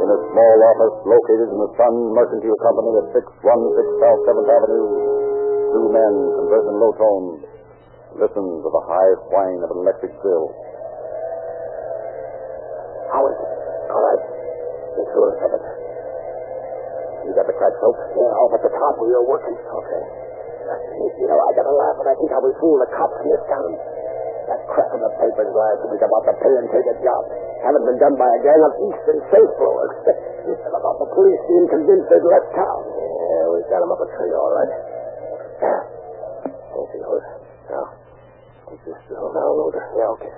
In 0.00 0.08
a 0.08 0.18
small 0.32 0.56
office 0.72 0.96
located 1.04 1.52
in 1.52 1.60
the 1.60 1.70
Sun 1.76 1.94
Mercantile 2.16 2.60
Company 2.64 2.90
at 2.96 3.12
616 3.12 4.00
South 4.00 4.20
7th 4.24 4.48
Avenue, 4.48 4.86
two 5.68 5.86
men 5.92 6.12
converse 6.32 6.64
in 6.64 6.76
low 6.80 6.92
tones, 6.96 7.44
listen 8.16 8.40
to 8.40 8.68
the 8.72 8.84
high 8.88 9.12
whine 9.36 9.60
of 9.60 9.68
an 9.76 9.84
electric 9.84 10.16
drill. 10.24 10.48
How 13.12 13.20
is 13.20 13.36
it? 13.36 13.50
All 13.92 14.00
right. 14.00 14.22
Get 14.96 15.06
through 15.12 15.28
a 15.28 15.32
second. 15.44 15.64
You 17.20 17.36
got 17.36 17.44
the 17.44 17.56
crack 17.60 17.74
soap? 17.84 18.00
Yeah, 18.16 18.32
off 18.32 18.56
at 18.56 18.64
the 18.64 18.72
top 18.72 18.96
where 18.96 19.12
you're 19.12 19.28
working. 19.28 19.60
Okay. 19.60 20.02
You 20.66 21.26
know, 21.30 21.38
I 21.38 21.50
got 21.54 21.62
to 21.62 21.74
laugh 21.76 21.94
when 22.00 22.08
I 22.10 22.14
think 22.18 22.30
how 22.32 22.42
we 22.42 22.50
fooled 22.58 22.82
the 22.82 22.90
cops 22.90 23.14
in 23.22 23.28
this 23.30 23.44
town. 23.46 23.70
That 24.46 24.62
crap 24.70 24.90
in 24.94 25.02
the 25.02 25.10
paper 25.18 25.44
glass 25.50 25.76
was 25.82 25.98
about 25.98 26.24
the 26.30 26.34
pay 26.38 26.54
and 26.54 26.70
take 26.70 26.86
a 26.86 26.96
job. 27.02 27.22
Haven't 27.66 27.82
been 27.82 27.98
done 27.98 28.14
by 28.14 28.30
a 28.30 28.40
gang 28.46 28.62
of 28.62 28.72
Eastern 28.78 29.18
safe 29.34 29.52
blowers. 29.58 29.94
About 30.46 31.02
the 31.02 31.10
police 31.10 31.42
being 31.50 31.66
convinced 31.66 32.06
they'd 32.06 32.22
left 32.22 32.54
town. 32.54 32.80
Yeah, 32.86 33.50
we 33.50 33.58
got 33.66 33.82
'em 33.82 33.90
up 33.90 33.98
a 33.98 34.06
tree, 34.14 34.30
all 34.30 34.52
right. 34.54 34.72
You, 36.94 37.02
Hood. 37.02 37.24
Now, 37.66 37.84
take 38.70 38.78
this 38.86 38.94
drill 39.10 39.34
now, 39.34 39.50
Loader. 39.58 39.82
Yeah, 39.98 40.14
okay. 40.14 40.34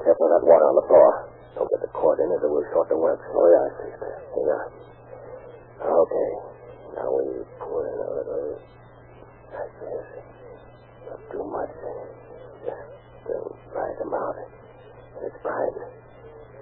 Careful 0.00 0.26
of 0.26 0.32
that 0.40 0.44
water 0.48 0.64
on 0.64 0.76
the 0.80 0.86
floor. 0.88 1.28
Don't 1.54 1.68
get 1.68 1.80
the 1.84 1.92
cord 1.92 2.18
in 2.20 2.32
it, 2.32 2.40
or 2.40 2.48
we'll 2.48 2.64
short 2.72 2.88
the 2.88 2.96
works. 2.96 3.24
Oh, 3.28 3.46
yeah, 3.46 3.60
I 3.60 3.70
see. 3.76 3.92
Yeah. 3.92 4.64
Okay. 5.84 6.30
Now 6.96 7.08
we 7.12 7.44
pour 7.60 7.84
in 7.84 7.98
a 8.00 8.10
little. 8.16 8.56
That's 9.52 9.76
it. 9.84 10.24
Not 11.10 11.20
too 11.30 11.44
much. 11.44 11.70
Still 13.24 13.46
dry 13.72 13.90
them 13.98 14.12
out. 14.14 14.36
It's 15.22 15.38
fine. 15.42 15.74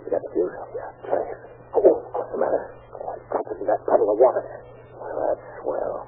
You 0.04 0.08
got 0.12 0.20
the 0.20 0.30
fuse? 0.36 0.54
Yeah, 0.76 0.90
try 1.08 1.22
it. 1.22 1.38
Oh, 1.74 1.80
what's 2.12 2.30
the 2.30 2.38
matter? 2.38 2.64
Oh, 2.94 3.08
I 3.08 3.16
dropped 3.28 3.50
it 3.52 3.58
in 3.60 3.66
that 3.66 3.80
puddle 3.88 4.08
of 4.12 4.18
water. 4.20 4.44
Well, 5.00 5.16
that's 5.28 5.44
swell. 5.64 6.06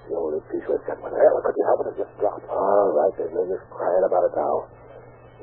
It's 0.00 0.04
the 0.10 0.16
only 0.18 0.40
piece 0.50 0.64
we've 0.66 0.84
got. 0.88 0.98
Well, 1.00 1.12
I 1.12 1.40
could 1.44 1.56
you 1.56 1.66
help 1.70 1.80
it? 1.84 1.94
It 1.94 1.96
just 2.04 2.14
dropped. 2.18 2.44
All 2.50 2.88
right, 2.96 3.14
there's 3.20 3.32
no 3.32 3.44
use 3.46 3.62
crying 3.70 4.04
about 4.04 4.24
it 4.28 4.34
now. 4.34 4.56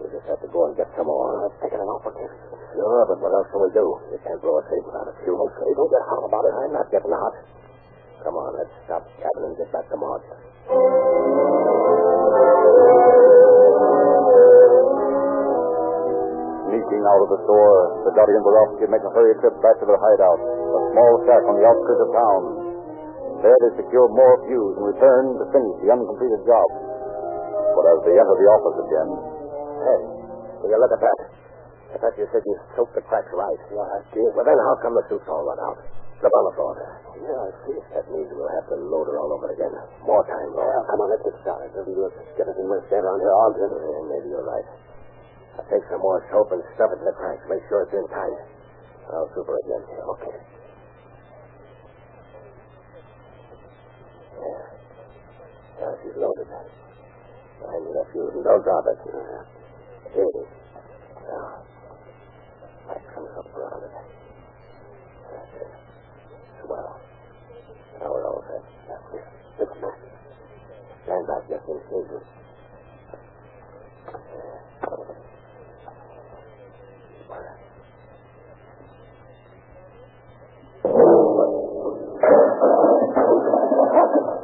We 0.01 0.09
just 0.09 0.25
have 0.27 0.41
to 0.41 0.49
go 0.49 0.65
and 0.65 0.73
get 0.73 0.89
some 0.97 1.05
more. 1.05 1.45
I've 1.45 1.57
taken 1.61 1.77
an 1.77 1.85
offer. 1.87 2.09
Sure, 2.17 3.01
but 3.05 3.17
what 3.21 3.31
else 3.37 3.47
can 3.53 3.61
we 3.61 3.69
do? 3.71 3.85
You 4.09 4.19
can't 4.25 4.41
blow 4.41 4.57
a 4.57 4.63
safe 4.65 4.81
without 4.81 5.07
a 5.07 5.13
fuse. 5.21 5.37
Okay, 5.37 5.69
don't 5.77 5.91
get 5.93 6.03
hot 6.09 6.23
about 6.25 6.43
it. 6.49 6.53
I'm 6.57 6.73
not 6.73 6.87
getting 6.89 7.13
hot. 7.13 7.35
Come 8.25 8.35
on, 8.37 8.53
let's 8.57 8.73
stop 8.85 9.05
gabbing 9.17 9.45
and 9.49 9.57
get 9.57 9.69
back 9.73 9.85
to 9.89 9.97
March. 9.97 10.25
Sneaking 17.01 17.09
Getting 17.09 17.17
out 17.17 17.25
of 17.25 17.33
the 17.33 17.41
store, 17.49 17.77
the 18.05 18.13
Dottie 18.13 18.37
and 18.37 18.45
Borowski 18.45 18.85
make 18.85 19.01
a 19.01 19.09
hurried 19.17 19.41
trip 19.41 19.57
back 19.65 19.73
to 19.81 19.89
their 19.89 19.97
hideout, 19.97 20.37
a 20.37 20.79
small 20.93 21.11
shack 21.25 21.43
on 21.49 21.57
the 21.57 21.65
outskirts 21.65 22.01
of 22.05 22.09
town. 22.13 22.41
There 23.41 23.57
they 23.57 23.71
secure 23.81 24.05
more 24.13 24.37
fuse 24.45 24.77
and 24.77 24.85
return 24.85 25.23
to 25.41 25.45
finish 25.49 25.75
the 25.81 25.89
uncompleted 25.97 26.45
job. 26.45 26.67
But 27.73 27.85
as 27.89 27.99
they 28.05 28.13
enter 28.21 28.37
the 28.37 28.49
office 28.53 28.77
again, 28.85 29.09
Hey, 29.81 30.01
will 30.61 30.69
you 30.69 30.77
look 30.77 30.93
at 30.93 31.01
that? 31.01 31.19
I 31.89 31.97
thought 31.97 32.13
you 32.21 32.29
said 32.29 32.45
you 32.45 32.53
soaked 32.77 32.93
the 32.93 33.01
cracks 33.01 33.33
right. 33.33 33.61
Yeah, 33.73 33.81
I 33.81 33.99
did. 34.13 34.29
Well, 34.37 34.45
then 34.45 34.61
how 34.61 34.77
come 34.85 34.93
the 34.93 35.01
suit's 35.09 35.25
all 35.25 35.41
run 35.41 35.57
out? 35.57 35.81
Slip 36.21 36.29
on 36.37 36.45
the 36.45 36.53
floor 36.53 36.77
there. 36.77 36.95
Yeah, 37.17 37.33
I 37.33 37.49
see. 37.65 37.77
That 37.97 38.05
means 38.13 38.29
we'll 38.29 38.45
have 38.61 38.69
to 38.69 38.77
load 38.77 39.09
her 39.09 39.17
all 39.17 39.33
over 39.33 39.49
again. 39.49 39.73
More 40.05 40.21
time, 40.29 40.53
Lord. 40.53 40.69
Yeah, 40.69 40.85
come 40.85 41.01
on, 41.01 41.09
let's 41.09 41.25
get 41.25 41.33
started. 41.41 41.73
Doesn't 41.73 41.97
do 41.97 42.05
us 42.05 42.13
get 42.37 42.45
us 42.45 42.53
in 42.61 42.69
one 42.69 42.77
stand 42.93 43.09
around 43.09 43.25
here 43.25 43.33
all 43.33 43.51
day. 43.57 43.65
Yeah, 43.65 44.01
maybe 44.05 44.29
you're 44.29 44.45
right. 44.45 44.67
I'll 45.57 45.67
take 45.67 45.83
some 45.91 46.01
more 46.01 46.23
soap 46.31 46.51
and 46.51 46.63
stuff 46.75 46.91
it 46.95 46.99
in 46.99 47.05
the 47.05 47.15
cracks. 47.15 47.43
Make 47.49 47.63
sure 47.67 47.83
it's 47.83 47.93
in 47.95 48.07
tight. 48.11 48.39
I'll 49.11 49.27
super 49.35 49.57
again. 49.65 49.83
Okay. 49.83 50.37
Yeah. 54.39 54.63
Now 55.81 55.91
she's 56.03 56.15
loaded. 56.15 56.47
I 57.61 57.77
need 57.77 57.93
a 57.93 58.05
and 58.33 58.43
don't 58.43 58.63
drop 58.63 58.85
it. 58.89 58.97
Here 60.13 60.25
it 60.25 60.35
is. 60.35 60.49
Now, 61.29 61.61
light 62.89 63.05
comes 63.13 63.29
up 63.37 63.45
around 63.53 63.83
it. 63.85 63.91
That's 65.29 65.53
it. 65.61 65.69
Swell. 66.65 66.99
Now 67.99 68.09
we're 68.09 68.25
all 68.25 68.43
set. 68.49 68.63
That's 68.89 69.13
it. 69.13 69.25
It's 69.61 69.75
good. 69.77 69.97
Stand 71.05 71.27
back 71.27 71.43
just 71.47 71.69
in 71.69 71.77
case. 71.85 72.25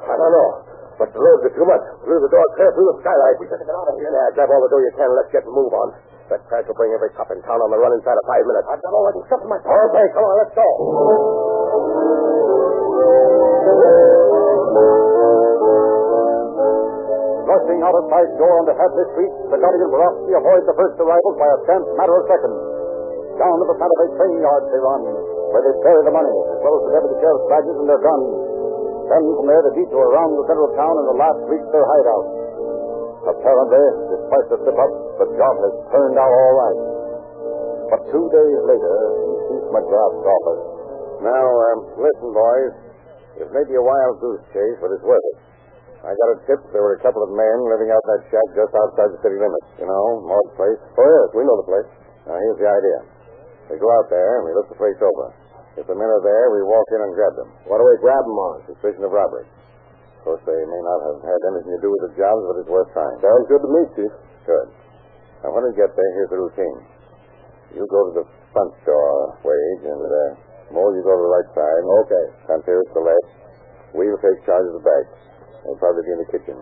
I 0.08 0.16
don't 0.18 0.32
know. 0.32 0.50
But 0.98 1.14
the 1.14 1.20
roads 1.20 1.46
are 1.46 1.54
too 1.54 1.66
much. 1.66 1.84
Through 2.58 2.74
the 2.74 2.74
door, 2.74 2.74
clear 2.74 2.74
through 2.74 2.90
the 2.90 2.98
skylight. 3.06 3.38
We 3.38 3.46
better 3.46 3.66
get 3.70 3.78
out 3.78 3.86
of 3.86 3.96
here. 4.02 4.10
Yeah, 4.10 4.34
grab 4.34 4.50
all 4.50 4.62
the 4.66 4.70
dough 4.74 4.82
you 4.82 4.94
can 4.98 5.06
and 5.06 5.14
let's 5.14 5.30
get 5.30 5.46
the 5.46 5.54
move 5.54 5.70
on. 5.78 5.94
That 6.34 6.42
crash 6.50 6.66
will 6.66 6.74
bring 6.74 6.90
every 6.90 7.14
cop 7.14 7.30
in 7.30 7.40
town 7.46 7.62
on 7.62 7.70
the 7.70 7.78
run 7.78 7.94
inside 7.94 8.18
of 8.18 8.26
five 8.26 8.44
minutes. 8.44 8.66
I've 8.66 8.82
got 8.82 8.94
all 8.98 9.06
that 9.14 9.16
stuff 9.30 9.42
in 9.46 9.50
my 9.54 9.62
car. 9.62 9.78
Okay, 9.94 10.06
come 10.12 10.26
on, 10.26 10.36
let's 10.42 10.54
go. 10.58 10.68
rushing 17.48 17.80
out 17.80 17.96
a 17.96 18.04
side 18.12 18.32
door 18.36 18.54
onto 18.60 18.76
Hadley 18.76 19.08
Street, 19.16 19.34
the 19.50 19.58
Dottie 19.58 19.80
and 19.80 19.88
Borowski 19.88 20.36
avoid 20.36 20.68
the 20.68 20.76
first 20.76 21.00
arrivals 21.00 21.36
by 21.40 21.48
a 21.48 21.58
scant 21.64 21.86
matter 21.96 22.16
of 22.20 22.28
seconds. 22.28 22.60
Down 23.40 23.56
to 23.56 23.66
the 23.72 23.78
Santa 23.80 23.96
Fe 24.04 24.08
train 24.20 24.36
yard 24.44 24.64
they 24.68 24.82
run, 24.84 25.02
where 25.56 25.64
they 25.64 25.74
bury 25.80 26.04
the 26.04 26.12
money, 26.12 26.36
as 26.54 26.60
well 26.60 26.76
as 26.76 26.84
the 26.86 26.92
deputy 26.92 27.16
sheriff's 27.24 27.48
badges 27.48 27.78
and 27.80 27.88
their 27.88 28.04
guns. 28.04 28.30
Then 29.08 29.24
from 29.40 29.48
there 29.48 29.64
they 29.64 29.74
detour 29.80 30.12
around 30.12 30.36
the 30.36 30.44
center 30.52 30.68
of 30.68 30.76
town 30.76 30.96
and 31.00 31.08
at 31.08 31.18
last 31.18 31.40
reach 31.48 31.68
their 31.72 31.88
hideout. 31.88 32.47
Apparently, 33.28 33.84
despite 34.08 34.48
the 34.48 34.58
slip-up, 34.64 34.92
the 35.20 35.28
job 35.36 35.56
has 35.60 35.74
turned 35.92 36.16
out 36.16 36.32
all 36.32 36.54
right. 36.56 36.80
But 37.92 38.00
two 38.08 38.26
days 38.32 38.60
later, 38.64 38.96
in 39.20 39.32
Chief 39.52 39.64
McGrath's 39.72 40.26
office, 40.28 40.64
Now, 41.18 41.44
um, 41.44 41.80
listen, 41.98 42.30
boys. 42.32 42.74
It 43.38 43.50
may 43.54 43.66
be 43.70 43.76
a 43.78 43.86
wild 43.86 44.18
goose 44.18 44.42
chase, 44.50 44.78
but 44.82 44.90
it's 44.96 45.06
worth 45.06 45.22
it. 45.34 45.38
I 46.02 46.14
got 46.14 46.30
a 46.30 46.38
tip 46.46 46.62
there 46.74 46.82
were 46.82 46.98
a 46.98 47.04
couple 47.04 47.22
of 47.26 47.34
men 47.34 47.58
living 47.70 47.90
out 47.90 48.02
that 48.06 48.22
shack 48.30 48.48
just 48.54 48.74
outside 48.74 49.12
the 49.14 49.22
city 49.22 49.38
limits. 49.38 49.68
You 49.82 49.90
know, 49.90 50.04
Maud's 50.26 50.54
place. 50.58 50.80
Oh, 50.98 51.06
yes, 51.06 51.30
we 51.34 51.42
know 51.46 51.58
the 51.58 51.70
place. 51.70 51.90
Now, 52.30 52.38
here's 52.38 52.60
the 52.62 52.70
idea. 52.70 52.98
We 53.74 53.76
go 53.82 53.90
out 53.98 54.08
there 54.10 54.40
and 54.40 54.44
we 54.46 54.54
look 54.56 54.70
the 54.72 54.80
place 54.80 54.98
over. 55.02 55.34
If 55.78 55.86
the 55.86 55.98
men 55.98 56.10
are 56.10 56.24
there, 56.24 56.46
we 56.54 56.62
walk 56.66 56.88
in 56.96 57.02
and 57.06 57.12
grab 57.14 57.34
them. 57.38 57.50
What 57.70 57.78
do 57.82 57.86
we 57.86 57.98
grab 58.02 58.24
them 58.24 58.38
on? 58.40 58.56
Suspicion 58.72 59.04
of 59.06 59.14
robbery. 59.14 59.46
Of 60.18 60.36
course, 60.36 60.44
they 60.44 60.60
may 60.60 60.82
not 60.84 61.00
have 61.08 61.20
had 61.24 61.42
anything 61.54 61.72
to 61.78 61.82
do 61.82 61.90
with 61.94 62.04
the 62.10 62.14
jobs, 62.20 62.42
but 62.50 62.56
it's 62.60 62.72
worth 62.72 62.90
trying. 62.92 63.18
Sounds 63.24 63.48
good 63.48 63.62
to 63.64 63.70
me, 63.72 63.82
Chief. 63.96 64.14
Good. 64.44 64.68
Now, 65.46 65.54
when 65.56 65.64
we 65.70 65.72
get 65.78 65.94
there, 65.94 66.12
here's 66.18 66.32
the 66.34 66.42
routine. 66.42 66.78
You 67.78 67.84
go 67.88 68.12
to 68.12 68.14
the 68.24 68.26
front 68.52 68.74
door, 68.84 69.38
Wade, 69.46 69.84
and 69.88 70.02
uh, 70.02 70.74
Mole, 70.74 70.92
you 70.96 71.04
go 71.04 71.16
to 71.16 71.24
the 71.24 71.32
right 71.32 71.50
side. 71.56 71.84
Okay. 72.08 72.26
Frontier 72.48 72.80
is 72.84 72.92
the 72.92 73.04
left. 73.04 73.30
We'll 73.96 74.20
take 74.20 74.40
charge 74.44 74.68
of 74.68 74.76
the 74.76 74.84
back. 74.84 75.06
They'll 75.64 75.80
probably 75.80 76.04
be 76.04 76.12
in 76.12 76.20
the 76.26 76.30
kitchen. 76.32 76.58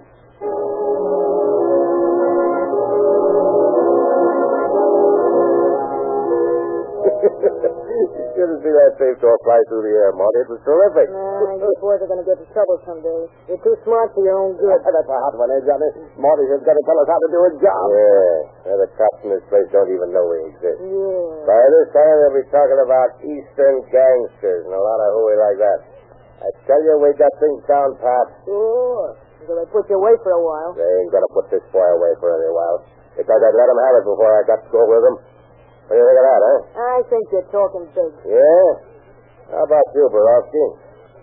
You 8.35 8.43
should 8.43 8.51
have 8.51 8.61
seen 8.67 8.75
that 8.75 8.93
safe 8.99 9.17
door 9.23 9.35
fly 9.47 9.55
through 9.71 9.87
the 9.87 9.95
air, 9.95 10.11
Marty. 10.11 10.43
It 10.43 10.51
was 10.51 10.59
terrific. 10.67 11.07
Nah, 11.07 11.55
you 11.55 11.71
boys 11.79 12.03
are 12.03 12.09
going 12.11 12.19
to 12.19 12.27
get 12.27 12.35
into 12.35 12.51
trouble 12.51 12.77
someday. 12.83 13.21
You're 13.47 13.63
too 13.63 13.79
smart 13.87 14.11
for 14.11 14.27
your 14.27 14.35
own 14.35 14.59
good. 14.59 14.75
That's 14.83 15.07
a 15.07 15.15
hot 15.15 15.39
one, 15.39 15.55
eh, 15.55 15.63
Johnny? 15.63 15.89
Marty's 16.19 16.51
just 16.51 16.67
got 16.67 16.75
to 16.75 16.83
tell 16.83 16.99
us 16.99 17.07
how 17.07 17.19
to 17.23 17.29
do 17.31 17.39
a 17.47 17.51
job. 17.63 17.85
Yeah. 17.95 18.35
yeah. 18.67 18.75
The 18.83 18.87
cops 18.99 19.19
in 19.23 19.29
this 19.31 19.45
place 19.47 19.67
don't 19.71 19.87
even 19.87 20.11
know 20.11 20.27
we 20.27 20.51
exist. 20.51 20.79
Yeah. 20.83 21.47
By 21.47 21.63
this 21.63 21.87
time, 21.95 22.15
they'll 22.19 22.35
be 22.35 22.45
talking 22.51 22.81
about 22.83 23.09
Eastern 23.23 23.75
gangsters 23.87 24.67
and 24.67 24.75
a 24.75 24.83
lot 24.83 24.99
of 24.99 25.09
hooey 25.15 25.37
like 25.39 25.57
that. 25.63 25.79
I 26.43 26.47
tell 26.67 26.81
you, 26.83 26.99
we 26.99 27.15
got 27.15 27.31
things 27.39 27.63
down 27.63 27.95
pat. 28.03 28.27
Sure. 28.43 29.15
So 29.47 29.55
they 29.55 29.65
put 29.71 29.87
you 29.87 29.95
away 29.95 30.11
for 30.25 30.35
a 30.35 30.43
while. 30.43 30.75
They 30.75 30.83
ain't 30.83 31.13
gonna 31.13 31.31
put 31.31 31.47
this 31.53 31.63
boy 31.71 31.85
away 31.85 32.11
for 32.19 32.33
any 32.33 32.51
while. 32.51 32.83
Because 33.15 33.39
I'd 33.39 33.55
let 33.55 33.71
him 33.71 33.79
have 33.79 33.95
it 34.03 34.05
before 34.11 34.31
I 34.35 34.41
got 34.43 34.59
to 34.65 34.69
go 34.75 34.83
with 34.83 35.03
him. 35.05 35.15
What 35.85 35.93
do 35.93 36.01
you 36.01 36.05
think 36.05 36.17
of 36.17 36.25
that, 36.25 36.41
huh? 36.41 36.59
I 36.81 36.97
think 37.05 37.23
you're 37.29 37.49
talking 37.53 37.85
big. 37.93 38.11
Yeah? 38.25 38.67
How 39.53 39.61
about 39.69 39.85
you, 39.93 40.09
Borowski? 40.09 40.65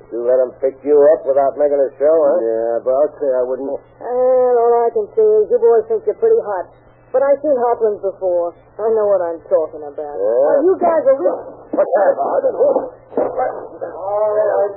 Did 0.07 0.15
you 0.15 0.23
let 0.23 0.39
him 0.39 0.53
pick 0.63 0.77
you 0.87 0.95
up 1.17 1.27
without 1.27 1.59
making 1.59 1.81
a 1.83 1.91
show, 1.99 2.15
huh? 2.15 2.39
Yeah, 2.39 2.75
but 2.87 2.93
I'll 2.95 3.15
say 3.19 3.27
I 3.33 3.43
wouldn't. 3.43 3.67
Well, 3.75 4.55
all 4.63 4.87
I 4.87 4.91
can 4.95 5.07
say 5.19 5.27
is 5.27 5.51
you 5.51 5.59
boys 5.59 5.85
think 5.91 6.07
you're 6.07 6.21
pretty 6.23 6.39
hot. 6.39 6.71
But 7.11 7.21
I've 7.21 7.43
seen 7.45 7.53
Hopkins 7.59 8.01
before. 8.01 8.57
I 8.81 8.89
know 8.97 9.05
what 9.05 9.21
I'm 9.21 9.43
talking 9.45 9.85
about. 9.85 10.17
Yeah? 10.17 10.49
Now, 10.49 10.57
you 10.65 10.75
guys 10.81 11.05
are 11.11 11.19
real... 11.19 11.37
What's 11.77 11.93
that? 11.93 12.13
I 12.17 12.39
don't 12.41 12.57
know. 12.57 12.73
All 13.21 14.33
right. 14.33 14.73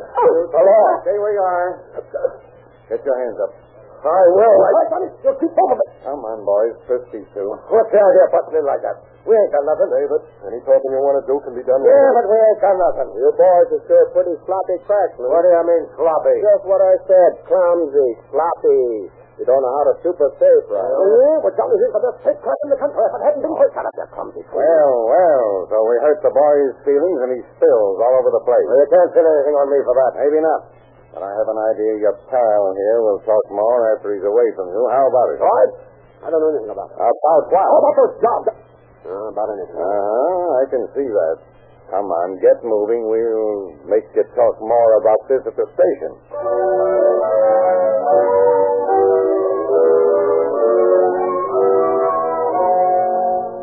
Hello. 0.52 0.80
Here 1.06 1.22
we 1.22 1.34
are. 1.40 1.68
Get 2.90 3.00
your 3.06 3.18
hands 3.24 3.40
up. 3.40 3.52
I 4.06 4.24
will. 4.38 4.58
I... 4.62 5.02
You'll 5.26 5.40
keep 5.42 5.50
hold 5.50 5.72
of 5.74 5.80
it. 5.82 5.90
Come 6.06 6.22
on, 6.22 6.46
boys. 6.46 6.78
Fifty 6.86 7.26
two. 7.34 7.50
What's 7.74 7.90
out 7.90 8.12
here 8.14 8.30
busting 8.30 8.62
in 8.62 8.66
like 8.70 8.86
that? 8.86 9.02
We 9.26 9.34
ain't 9.34 9.50
got 9.50 9.66
nothing. 9.66 9.90
Eh, 9.90 10.06
David, 10.06 10.22
any 10.46 10.60
talking 10.62 10.92
you 10.94 11.02
want 11.02 11.18
to 11.18 11.26
do 11.26 11.42
can 11.42 11.58
be 11.58 11.66
done 11.66 11.82
Yeah, 11.82 12.14
but 12.14 12.30
we 12.30 12.38
ain't 12.38 12.62
got 12.62 12.78
nothing. 12.78 13.10
You 13.18 13.34
boys 13.34 13.70
are 13.74 13.84
sure 13.90 14.06
pretty 14.14 14.38
sloppy 14.46 14.78
cracks. 14.86 15.18
What 15.18 15.42
do 15.42 15.50
you 15.50 15.64
mean, 15.66 15.84
sloppy? 15.98 16.38
Just 16.38 16.64
what 16.70 16.82
I 16.86 16.94
said. 17.10 17.32
Clumsy, 17.50 18.10
sloppy. 18.30 19.10
You 19.36 19.44
don't 19.44 19.60
know 19.60 19.74
how 19.82 19.86
to 19.92 19.96
super 20.00 20.32
safe, 20.40 20.66
right? 20.72 20.94
Oh, 20.96 21.12
yeah? 21.12 21.44
Well, 21.44 21.52
Johnny, 21.60 21.76
he's 21.76 21.92
the 21.92 22.00
best 22.08 22.24
safe 22.24 22.40
crack 22.40 22.56
in 22.64 22.70
the 22.72 22.80
country. 22.80 23.04
If 23.04 23.14
it 23.20 23.24
hadn't 23.28 23.44
been 23.44 23.52
for 23.52 23.68
you 23.68 24.08
clumsy 24.16 24.42
fool. 24.48 24.64
Well, 24.64 24.96
well, 25.12 25.48
so 25.68 25.76
we 25.76 25.96
hurt 26.00 26.24
the 26.24 26.32
boy's 26.32 26.76
feelings 26.88 27.20
and 27.20 27.32
he 27.36 27.42
spills 27.60 27.98
all 28.00 28.16
over 28.16 28.32
the 28.32 28.44
place. 28.48 28.64
Well, 28.64 28.80
you 28.80 28.88
can't 28.88 29.12
pin 29.12 29.28
anything 29.28 29.56
on 29.60 29.68
me 29.68 29.80
for 29.84 29.92
that. 29.92 30.12
Maybe 30.24 30.40
not. 30.40 30.85
But 31.16 31.24
I 31.24 31.32
have 31.32 31.48
an 31.48 31.60
idea 31.72 32.04
your 32.04 32.20
pal 32.28 32.64
here 32.76 33.00
will 33.00 33.24
talk 33.24 33.46
more 33.48 33.96
after 33.96 34.12
he's 34.12 34.28
away 34.28 34.48
from 34.60 34.68
you. 34.68 34.84
How 34.92 35.08
about 35.08 35.28
it? 35.32 35.40
What? 35.40 35.70
I 36.22 36.28
don't 36.28 36.44
know 36.44 36.52
anything 36.52 36.76
about 36.76 36.92
it. 36.92 37.00
About 37.00 37.44
what? 37.56 37.64
How 37.72 37.80
about 37.80 37.96
those 37.96 38.16
jobs? 38.20 38.48
Uh, 39.08 39.32
about 39.32 39.48
anything. 39.56 39.80
Uh-huh, 39.80 40.60
I 40.60 40.64
can 40.68 40.84
see 40.92 41.08
that. 41.08 41.36
Come 41.88 42.12
on, 42.12 42.36
get 42.44 42.60
moving. 42.68 43.08
We'll 43.08 43.80
make 43.88 44.04
you 44.12 44.28
talk 44.36 44.60
more 44.60 44.92
about 45.00 45.22
this 45.32 45.40
at 45.48 45.56
the 45.56 45.68
station. 45.72 46.12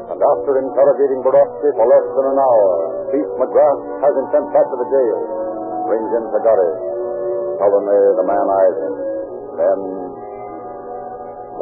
and 0.08 0.20
after 0.20 0.52
interrogating 0.56 1.20
Borowski 1.20 1.68
for 1.76 1.84
less 1.84 2.06
than 2.16 2.26
an 2.32 2.38
hour, 2.40 2.70
Chief 3.12 3.28
McGrath 3.36 3.80
has 4.08 4.12
him 4.16 4.26
sent 4.32 4.46
back 4.56 4.66
to 4.72 4.76
the 4.80 4.88
jail. 4.88 5.18
Brings 5.84 6.10
in 6.16 6.24
Pagari. 6.32 7.01
Sullenly, 7.62 7.94
the 7.94 8.14
the 8.18 8.26
man 8.26 8.46
him. 8.74 8.94
Then, 9.54 9.78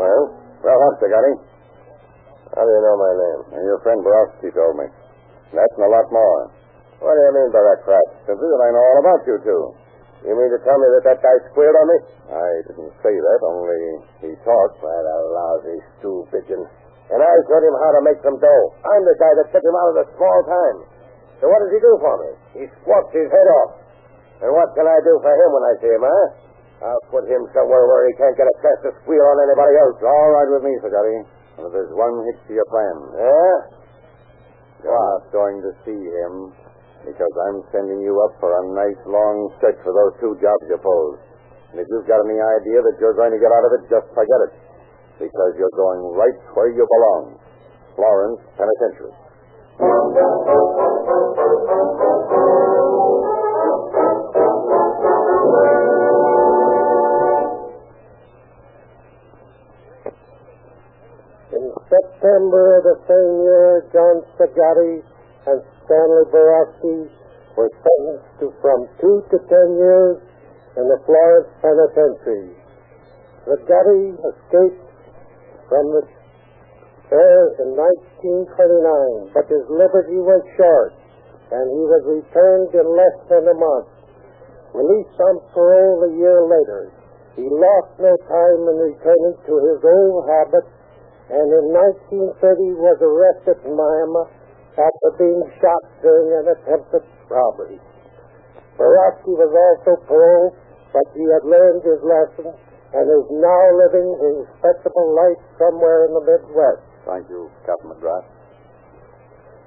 Well, 0.01 0.23
well, 0.65 0.79
that's 0.81 0.97
Pagani. 0.97 1.35
How 2.57 2.65
do 2.65 2.73
you 2.73 2.81
know 2.81 2.97
my 2.97 3.13
name? 3.21 3.41
and 3.53 3.63
your 3.69 3.85
friend 3.85 4.01
Borowski 4.01 4.49
told 4.57 4.81
me. 4.81 4.89
That's 5.53 5.77
and 5.77 5.85
a 5.85 5.93
lot 5.93 6.09
more. 6.09 6.49
What 7.05 7.13
do 7.13 7.21
you 7.21 7.33
mean 7.37 7.53
by 7.53 7.61
that 7.61 7.85
crap? 7.85 8.07
That 8.25 8.33
I 8.33 8.69
know 8.73 8.81
all 8.81 8.99
about 9.05 9.21
you 9.29 9.37
two. 9.45 9.63
You 10.25 10.33
mean 10.41 10.49
to 10.49 10.61
tell 10.65 10.81
me 10.81 10.89
that 10.89 11.05
that 11.05 11.21
guy 11.21 11.37
squealed 11.53 11.77
on 11.77 11.87
me? 11.93 11.99
I 12.33 12.49
didn't 12.65 12.97
say 13.05 13.13
that, 13.13 13.41
only 13.45 14.01
he 14.25 14.31
talked. 14.41 14.81
What 14.81 15.05
a 15.05 15.17
lousy 15.37 15.79
stew 16.01 16.25
pigeon. 16.33 16.65
And 17.13 17.21
I 17.21 17.33
showed 17.45 17.65
him 17.65 17.77
how 17.77 17.91
to 17.93 18.01
make 18.09 18.21
some 18.25 18.41
dough. 18.41 18.65
I'm 18.89 19.05
the 19.05 19.17
guy 19.21 19.33
that 19.37 19.53
took 19.53 19.65
him 19.65 19.77
out 19.77 19.89
of 19.93 19.97
the 20.01 20.07
small 20.17 20.39
time. 20.49 20.79
So 21.41 21.49
what 21.49 21.61
does 21.61 21.73
he 21.77 21.81
do 21.85 21.93
for 22.01 22.15
me? 22.25 22.31
He 22.57 22.65
squawks 22.81 23.13
his 23.13 23.29
head 23.29 23.49
off. 23.61 23.80
And 24.41 24.51
what 24.57 24.73
can 24.73 24.89
I 24.89 24.99
do 25.05 25.15
for 25.21 25.33
him 25.33 25.51
when 25.53 25.65
I 25.69 25.75
see 25.85 25.93
him, 25.93 26.05
huh? 26.05 26.27
I'll 26.81 27.07
put 27.13 27.29
him 27.29 27.45
somewhere 27.53 27.85
where 27.85 28.09
he 28.09 28.17
can't 28.17 28.33
get 28.41 28.49
a 28.49 28.57
chance 28.65 28.81
to 28.89 28.91
squeal 29.05 29.21
on 29.21 29.37
anybody 29.45 29.77
else. 29.77 30.01
All 30.01 30.31
right 30.33 30.49
with 30.49 30.65
me, 30.65 30.73
Pagari. 30.81 31.29
And 31.61 31.69
if 31.69 31.73
there's 31.77 31.93
one 31.93 32.25
hitch 32.25 32.41
to 32.49 32.53
your 32.57 32.65
plan. 32.73 32.97
Yeah? 33.21 33.57
You're 34.81 34.97
not 34.97 35.29
going 35.29 35.61
to 35.61 35.77
see 35.85 36.01
him 36.01 36.57
because 37.05 37.35
I'm 37.49 37.61
sending 37.69 38.01
you 38.01 38.17
up 38.25 38.33
for 38.41 38.49
a 38.49 38.63
nice 38.73 38.97
long 39.05 39.53
stretch 39.61 39.77
for 39.85 39.93
those 39.93 40.17
two 40.25 40.33
jobs 40.41 40.65
you 40.73 40.81
posed. 40.81 41.21
And 41.77 41.85
if 41.85 41.87
you've 41.93 42.09
got 42.09 42.25
any 42.25 42.41
idea 42.41 42.81
that 42.81 42.97
you're 42.97 43.17
going 43.17 43.37
to 43.37 43.41
get 43.41 43.53
out 43.53 43.65
of 43.69 43.73
it, 43.77 43.93
just 43.93 44.09
forget 44.17 44.41
it. 44.49 44.53
Because 45.21 45.53
you're 45.61 45.77
going 45.77 46.17
right 46.17 46.39
where 46.57 46.73
you 46.73 46.89
belong. 46.89 47.37
Florence 47.93 48.41
Penitentiary. 48.57 49.13
Same 63.07 63.35
year, 63.45 63.85
John 63.93 64.17
Sagatti 64.37 65.05
and 65.47 65.59
Stanley 65.85 66.27
Borowski 66.33 66.99
were 67.57 67.71
sentenced 67.71 68.31
to 68.41 68.47
from 68.61 68.89
two 69.01 69.25
to 69.31 69.37
ten 69.49 69.69
years 69.77 70.17
in 70.77 70.85
the 70.89 70.99
Florence 71.07 71.51
Penitentiary. 71.61 72.57
Sagatti 73.47 74.17
escaped 74.17 74.85
from 75.69 75.85
the 75.95 76.03
there 77.11 77.59
in 77.59 77.75
1929, 77.75 79.35
but 79.35 79.43
his 79.51 79.67
liberty 79.67 80.23
was 80.23 80.43
short, 80.55 80.95
and 81.51 81.67
he 81.75 81.83
was 81.91 82.03
returned 82.07 82.71
in 82.71 82.87
less 82.87 83.17
than 83.27 83.51
a 83.51 83.57
month. 83.59 83.91
Released 84.71 85.19
on 85.19 85.43
parole 85.51 86.07
a 86.07 86.13
year 86.15 86.47
later, 86.47 86.95
he 87.35 87.51
lost 87.51 87.99
no 87.99 88.15
time 88.31 88.63
in 88.63 88.95
returning 88.95 89.35
to 89.43 89.55
his 89.59 89.79
old 89.83 90.23
habits 90.31 90.71
and 91.31 91.47
in 91.47 91.67
1930 92.43 92.83
was 92.83 92.99
arrested 92.99 93.59
in 93.63 93.73
Miami 93.79 94.25
after 94.75 95.09
being 95.19 95.43
shot 95.63 95.83
during 96.03 96.29
an 96.43 96.47
attempted 96.59 97.07
robbery. 97.31 97.79
Borowski 98.75 99.35
was 99.39 99.53
also 99.55 99.93
paroled, 100.11 100.55
but 100.91 101.07
he 101.15 101.23
had 101.31 101.45
learned 101.47 101.87
his 101.87 102.01
lesson 102.03 102.51
and 102.51 103.05
is 103.07 103.27
now 103.31 103.63
living 103.87 104.09
a 104.11 104.29
respectable 104.43 105.15
life 105.15 105.41
somewhere 105.55 106.11
in 106.11 106.13
the 106.19 106.25
Midwest. 106.27 106.83
Thank 107.07 107.31
you, 107.31 107.47
Captain 107.63 107.95
McGrath. 107.95 108.27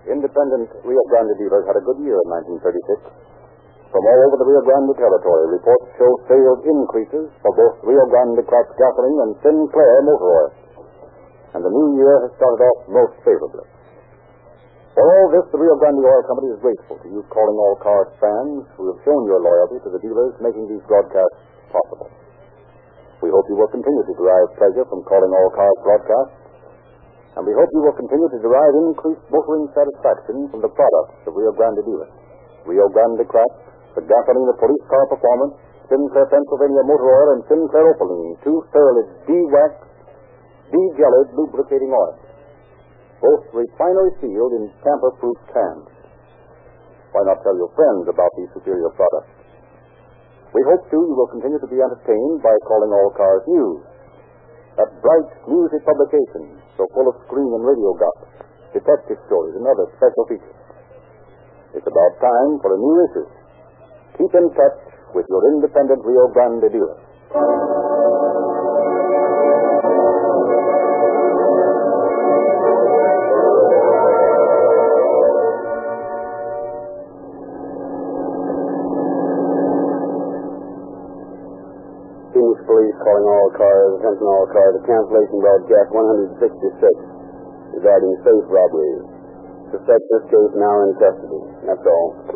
Independent 0.03 0.67
Rio 0.83 1.03
Grande 1.07 1.31
dealers 1.39 1.63
had 1.63 1.79
a 1.79 1.85
good 1.87 2.03
year 2.03 2.19
in 2.19 2.27
1936. 2.59 3.07
From 3.93 4.03
all 4.03 4.19
over 4.27 4.35
the 4.41 4.47
Rio 4.49 4.61
Grande 4.67 4.91
territory, 4.99 5.55
reports 5.55 5.87
show 5.95 6.11
sales 6.27 6.59
increases 6.67 7.31
for 7.39 7.53
both 7.55 7.79
Rio 7.87 8.03
Grande 8.11 8.43
cracked 8.43 8.75
gasoline 8.75 9.19
and 9.23 9.33
Sinclair 9.39 9.95
motor 10.03 10.31
oil. 10.33 10.62
And 11.53 11.61
the 11.61 11.69
new 11.69 11.87
year 12.01 12.25
has 12.25 12.31
started 12.37 12.61
off 12.65 12.79
most 12.89 13.15
favorably. 13.21 13.65
For 14.93 15.05
all 15.05 15.27
this, 15.33 15.45
the 15.49 15.57
Rio 15.57 15.73
Grande 15.81 16.05
Oil 16.05 16.23
Company 16.29 16.49
is 16.53 16.59
grateful 16.61 16.97
to 17.01 17.07
you 17.09 17.25
calling 17.33 17.57
all 17.57 17.77
cars 17.81 18.09
fans 18.21 18.65
who 18.77 18.93
have 18.93 18.99
shown 19.01 19.21
your 19.25 19.41
loyalty 19.41 19.81
to 19.81 19.89
the 19.89 20.01
dealers 20.01 20.37
making 20.37 20.69
these 20.69 20.85
broadcasts 20.85 21.41
possible. 21.73 22.09
We 23.25 23.33
hope 23.33 23.45
you 23.49 23.57
will 23.57 23.73
continue 23.73 24.03
to 24.05 24.13
derive 24.13 24.49
pleasure 24.57 24.85
from 24.85 25.01
calling 25.09 25.33
all 25.33 25.49
cars 25.53 25.77
broadcasts 25.81 26.43
and 27.33 27.41
we 27.49 27.53
hope 27.57 27.69
you 27.73 27.81
will 27.81 27.97
continue 27.97 28.29
to 28.29 28.39
derive 28.45 28.73
increased 28.93 29.25
motoring 29.33 29.65
satisfaction 29.73 30.53
from 30.53 30.61
the 30.61 30.69
products 30.69 31.17
of 31.25 31.33
Rio 31.33 31.49
Grande 31.57 31.81
dealers. 31.81 32.13
Rio 32.69 32.85
Grande 32.93 33.25
Crack, 33.25 33.49
the 33.97 34.05
gasoline 34.05 34.49
of 34.53 34.57
police 34.61 34.85
car 34.85 35.05
performance, 35.09 35.57
Sinclair 35.89 36.29
Pennsylvania 36.29 36.85
motor 36.85 37.09
oil, 37.09 37.27
and 37.33 37.41
Sinclair 37.49 37.89
Opaline, 37.89 38.37
two 38.45 38.61
thoroughly 38.69 39.03
de-waxed, 39.25 39.81
de-jellied 40.73 41.29
lubricating 41.37 41.93
oils. 41.93 42.19
Both 43.21 43.45
refinery 43.53 44.11
sealed 44.19 44.57
in 44.57 44.73
tamper-proof 44.81 45.37
cans. 45.53 45.87
Why 47.13 47.21
not 47.29 47.39
tell 47.45 47.55
your 47.55 47.69
friends 47.77 48.09
about 48.09 48.33
these 48.35 48.49
superior 48.57 48.89
products? 48.97 49.31
We 50.51 50.61
hope, 50.65 50.83
too, 50.89 51.01
you 51.01 51.15
will 51.15 51.29
continue 51.29 51.61
to 51.61 51.69
be 51.69 51.77
entertained 51.77 52.41
by 52.41 52.53
calling 52.65 52.89
all 52.89 53.13
cars 53.13 53.45
news. 53.45 53.81
That 54.81 54.89
bright 55.05 55.29
music 55.45 55.85
publication 55.85 56.57
so 56.77 56.89
full 56.97 57.05
of 57.05 57.21
screen 57.29 57.53
and 57.53 57.61
radio 57.61 57.93
gossip, 57.93 58.49
detective 58.73 59.21
stories, 59.29 59.53
and 59.53 59.65
other 59.69 59.85
special 59.97 60.25
features. 60.25 60.57
It's 61.77 61.85
about 61.85 62.13
time 62.21 62.57
for 62.61 62.73
a 62.73 62.81
new 62.81 62.95
issue. 63.09 63.29
Keep 64.17 64.33
in 64.33 64.47
touch 64.53 64.79
with 65.13 65.25
your 65.29 65.41
independent 65.53 66.01
Rio 66.05 66.29
Grande 66.33 66.69
dealer. 66.69 66.97
All 83.53 83.61
cars, 83.61 84.01
attention 84.01 84.25
all 84.25 84.47
cars, 84.49 84.73
a 84.77 84.81
cancellation 84.85 85.37
broadcast 85.37 85.89
166 85.93 87.77
regarding 87.77 88.13
safe 88.25 88.45
robberies. 88.49 89.05
Suspect 89.69 90.03
this 90.09 90.25
case 90.29 90.53
now 90.57 90.75
in 90.85 90.89
custody. 90.97 91.41
That's 91.69 91.85
all. 91.85 92.32